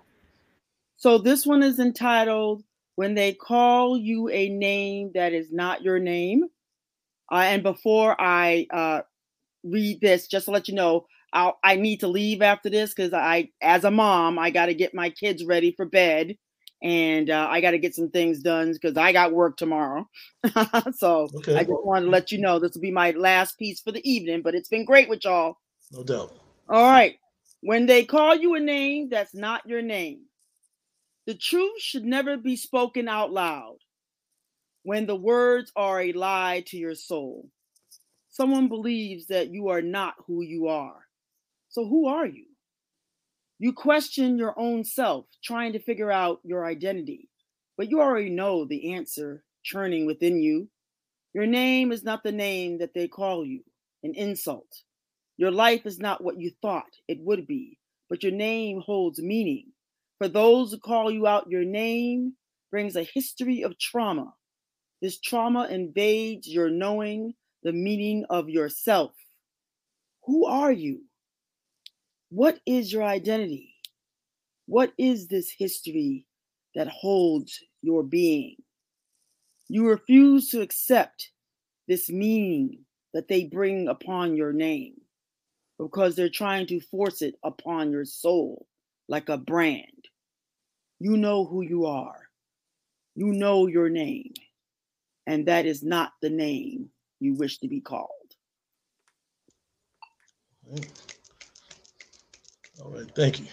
[0.98, 2.64] so this one is entitled
[2.96, 6.46] When They Call You a Name That Is Not Your Name.
[7.32, 9.02] Uh, and before I uh
[9.64, 13.14] read this, just to let you know, I'll, I need to leave after this because
[13.14, 16.38] I, as a mom, I got to get my kids ready for bed,
[16.82, 20.08] and uh, I got to get some things done because I got work tomorrow.
[20.96, 21.56] so Okay.
[21.56, 24.10] I just wanted to let you know this will be my last piece for the
[24.10, 24.42] evening.
[24.42, 25.58] But it's been great with y'all.
[25.92, 26.34] No doubt.
[26.70, 27.18] All right.
[27.62, 30.22] When they call you a name that's not your name,
[31.26, 33.78] the truth should never be spoken out loud.
[34.86, 37.50] When the words are a lie to your soul,
[38.30, 41.08] someone believes that you are not who you are.
[41.70, 42.46] So, who are you?
[43.58, 47.30] You question your own self, trying to figure out your identity,
[47.76, 50.70] but you already know the answer churning within you.
[51.34, 53.62] Your name is not the name that they call you,
[54.04, 54.84] an insult.
[55.36, 59.72] Your life is not what you thought it would be, but your name holds meaning.
[60.20, 62.34] For those who call you out, your name
[62.70, 64.32] brings a history of trauma.
[65.06, 69.12] This trauma invades your knowing the meaning of yourself.
[70.24, 71.04] Who are you?
[72.30, 73.76] What is your identity?
[74.66, 76.26] What is this history
[76.74, 78.56] that holds your being?
[79.68, 81.30] You refuse to accept
[81.88, 82.80] this meaning
[83.14, 84.96] that they bring upon your name
[85.78, 88.66] because they're trying to force it upon your soul
[89.08, 90.10] like a brand.
[91.00, 92.28] You know who you are,
[93.14, 94.34] you know your name,
[95.28, 98.10] and that is not the name you wish to be called.
[102.84, 103.46] All right, thank you.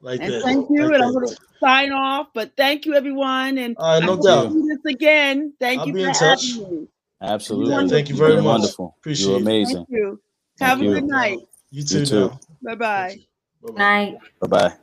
[0.00, 0.42] Like and that.
[0.42, 2.28] thank you, like and I'm going to sign off.
[2.34, 4.48] But thank you, everyone, and All right, no I hope doubt.
[4.52, 5.52] we do this again.
[5.60, 6.52] Thank I'll you be for in touch.
[6.54, 6.88] having me.
[7.20, 7.72] Absolutely.
[7.72, 8.44] Yeah, thank you You've very much.
[8.44, 8.96] Wonderful.
[8.98, 9.76] Appreciate You're amazing.
[9.76, 10.20] Thank you.
[10.58, 10.90] Thank Have you.
[10.90, 11.38] a good night.
[11.70, 12.00] You too.
[12.00, 12.28] You too.
[12.62, 13.20] Bye bye.
[13.62, 13.78] Bye-bye.
[13.78, 14.18] Night.
[14.40, 14.74] Bye bye.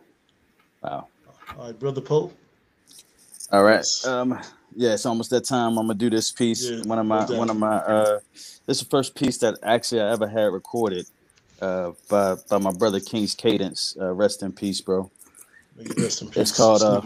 [0.82, 1.08] Wow.
[1.58, 2.32] All right, brother Poe.
[3.52, 3.86] All right.
[4.06, 4.40] Um.
[4.76, 5.78] Yeah, it's almost that time.
[5.78, 6.72] I'm gonna do this piece.
[6.72, 8.20] Yeah, one of my one of my uh
[8.68, 11.08] this is the first piece that actually I ever had recorded
[11.62, 13.96] uh by by my brother King's Cadence.
[14.00, 15.12] Uh, rest in peace, bro.
[15.98, 16.42] Rest in peace.
[16.42, 17.02] It's called, uh.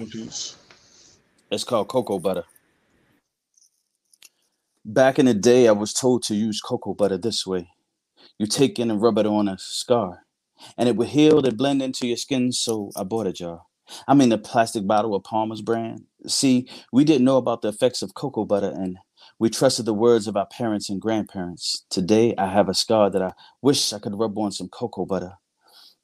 [1.51, 2.45] It's called cocoa butter.
[4.85, 7.69] Back in the day, I was told to use cocoa butter this way.
[8.39, 10.25] You take it and rub it on a scar,
[10.77, 12.51] and it would heal and blend into your skin.
[12.53, 13.63] So I bought a jar.
[14.07, 16.05] I mean, the plastic bottle of Palmer's brand.
[16.27, 18.97] See, we didn't know about the effects of cocoa butter, and
[19.39, 21.85] we trusted the words of our parents and grandparents.
[21.89, 25.33] Today, I have a scar that I wish I could rub on some cocoa butter.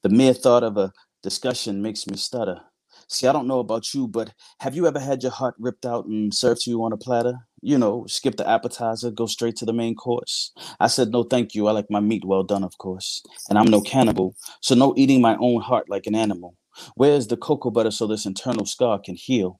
[0.03, 2.61] The mere thought of a discussion makes me stutter.
[3.07, 6.05] See, I don't know about you, but have you ever had your heart ripped out
[6.05, 7.39] and served to you on a platter?
[7.61, 10.51] You know, skip the appetizer, go straight to the main course.
[10.80, 11.67] I said, no, thank you.
[11.67, 13.23] I like my meat well done, of course.
[13.49, 16.55] And I'm no cannibal, so no eating my own heart like an animal.
[16.95, 19.59] Where's the cocoa butter so this internal scar can heal?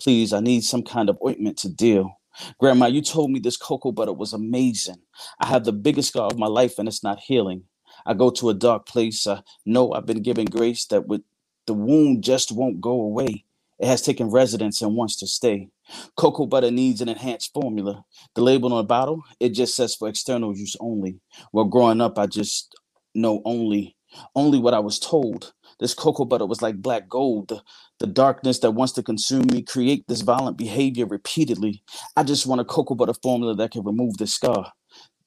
[0.00, 2.20] Please, I need some kind of ointment to deal.
[2.58, 5.02] Grandma, you told me this cocoa butter was amazing.
[5.40, 7.64] I have the biggest scar of my life and it's not healing.
[8.06, 9.26] I go to a dark place.
[9.26, 11.22] I know I've been given grace that with
[11.66, 13.44] the wound just won't go away.
[13.78, 15.68] It has taken residence and wants to stay.
[16.16, 18.04] Cocoa butter needs an enhanced formula.
[18.34, 21.20] The label on the bottle, it just says for external use only.
[21.52, 22.74] Well, growing up, I just
[23.14, 23.96] know only,
[24.34, 25.54] only what I was told.
[25.80, 27.48] This cocoa butter was like black gold.
[27.48, 27.62] The,
[27.98, 31.82] the darkness that wants to consume me, create this violent behavior repeatedly.
[32.16, 34.72] I just want a cocoa butter formula that can remove the scar.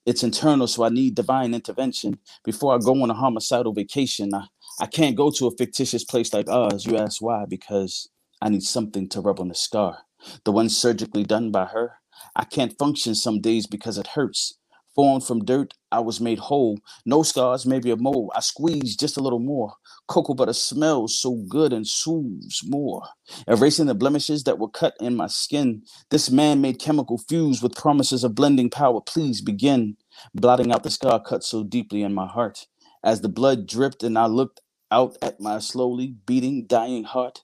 [0.05, 2.19] It's internal, so I need divine intervention.
[2.43, 4.47] Before I go on a homicidal vacation, I,
[4.79, 6.85] I can't go to a fictitious place like ours.
[6.85, 7.45] You ask why?
[7.49, 8.09] Because
[8.41, 9.99] I need something to rub on the scar.
[10.43, 11.93] The one surgically done by her.
[12.35, 14.57] I can't function some days because it hurts.
[14.95, 16.77] Formed from dirt, I was made whole.
[17.05, 18.31] No scars, maybe a mole.
[18.35, 19.73] I squeezed just a little more.
[20.07, 23.01] Cocoa butter smells so good and soothes more.
[23.47, 25.83] Erasing the blemishes that were cut in my skin.
[26.11, 29.01] This man made chemical fuse with promises of blending power.
[29.01, 29.97] Please begin.
[30.35, 32.67] Blotting out the scar cut so deeply in my heart.
[33.03, 37.41] As the blood dripped and I looked out at my slowly beating, dying heart,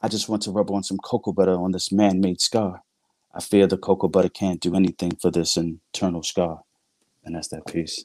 [0.00, 2.82] I just want to rub on some cocoa butter on this man made scar.
[3.34, 6.62] I fear the cocoa butter can't do anything for this internal scar.
[7.24, 8.04] And that's that piece.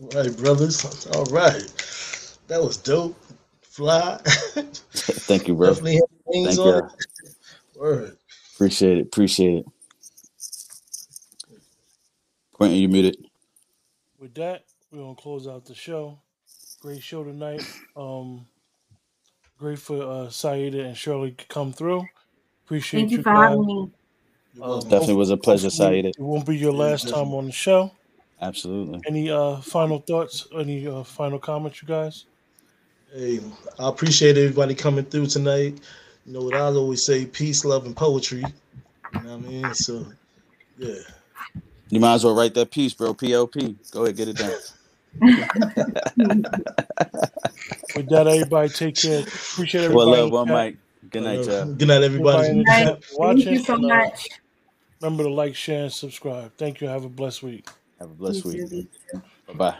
[0.00, 1.06] All right, brothers.
[1.14, 1.62] All right.
[2.48, 3.16] That was dope.
[3.62, 4.18] Fly.
[4.24, 5.70] Thank you, bro.
[5.70, 6.90] Definitely have wings Thank on you.
[7.80, 8.16] Word.
[8.54, 9.06] Appreciate it.
[9.06, 9.66] Appreciate it.
[12.52, 13.16] Quentin, you muted.
[14.18, 16.20] With that, we're gonna close out the show.
[16.80, 17.62] Great show tonight.
[17.96, 18.46] Um,
[19.58, 22.06] great for uh, Saida and Shirley to come through.
[22.64, 23.50] Appreciate Thank you you for guys.
[23.50, 23.90] having me.
[24.54, 24.80] You're Um.
[24.80, 26.06] Definitely was a pleasure, Saeed.
[26.06, 27.92] It won't be your last time on the show.
[28.40, 29.00] Absolutely.
[29.06, 30.46] Any uh final thoughts?
[30.56, 32.24] Any uh, final comments, you guys?
[33.12, 33.40] Hey,
[33.78, 35.80] I appreciate everybody coming through tonight.
[36.26, 38.44] You know what I always say: peace, love, and poetry.
[39.14, 39.74] You know what I mean?
[39.74, 40.06] So,
[40.78, 40.94] yeah.
[41.90, 43.14] You might as well write that piece, bro.
[43.14, 43.76] PLP.
[43.92, 44.50] Go ahead, get it done.
[47.94, 49.20] With that, everybody take care.
[49.20, 50.10] Appreciate everybody.
[50.10, 50.22] Well, everybody.
[50.22, 50.66] love, one chat.
[50.66, 50.76] mic.
[51.10, 51.66] Good night, y'all.
[51.66, 52.48] good night, everybody.
[52.48, 53.04] Everybody in the Night.
[53.04, 54.28] Thank you so much.
[55.04, 56.52] Remember to like, share, and subscribe.
[56.56, 56.88] Thank you.
[56.88, 57.68] Have a blessed week.
[57.98, 58.88] Have a blessed too, week.
[59.46, 59.76] Bye bye.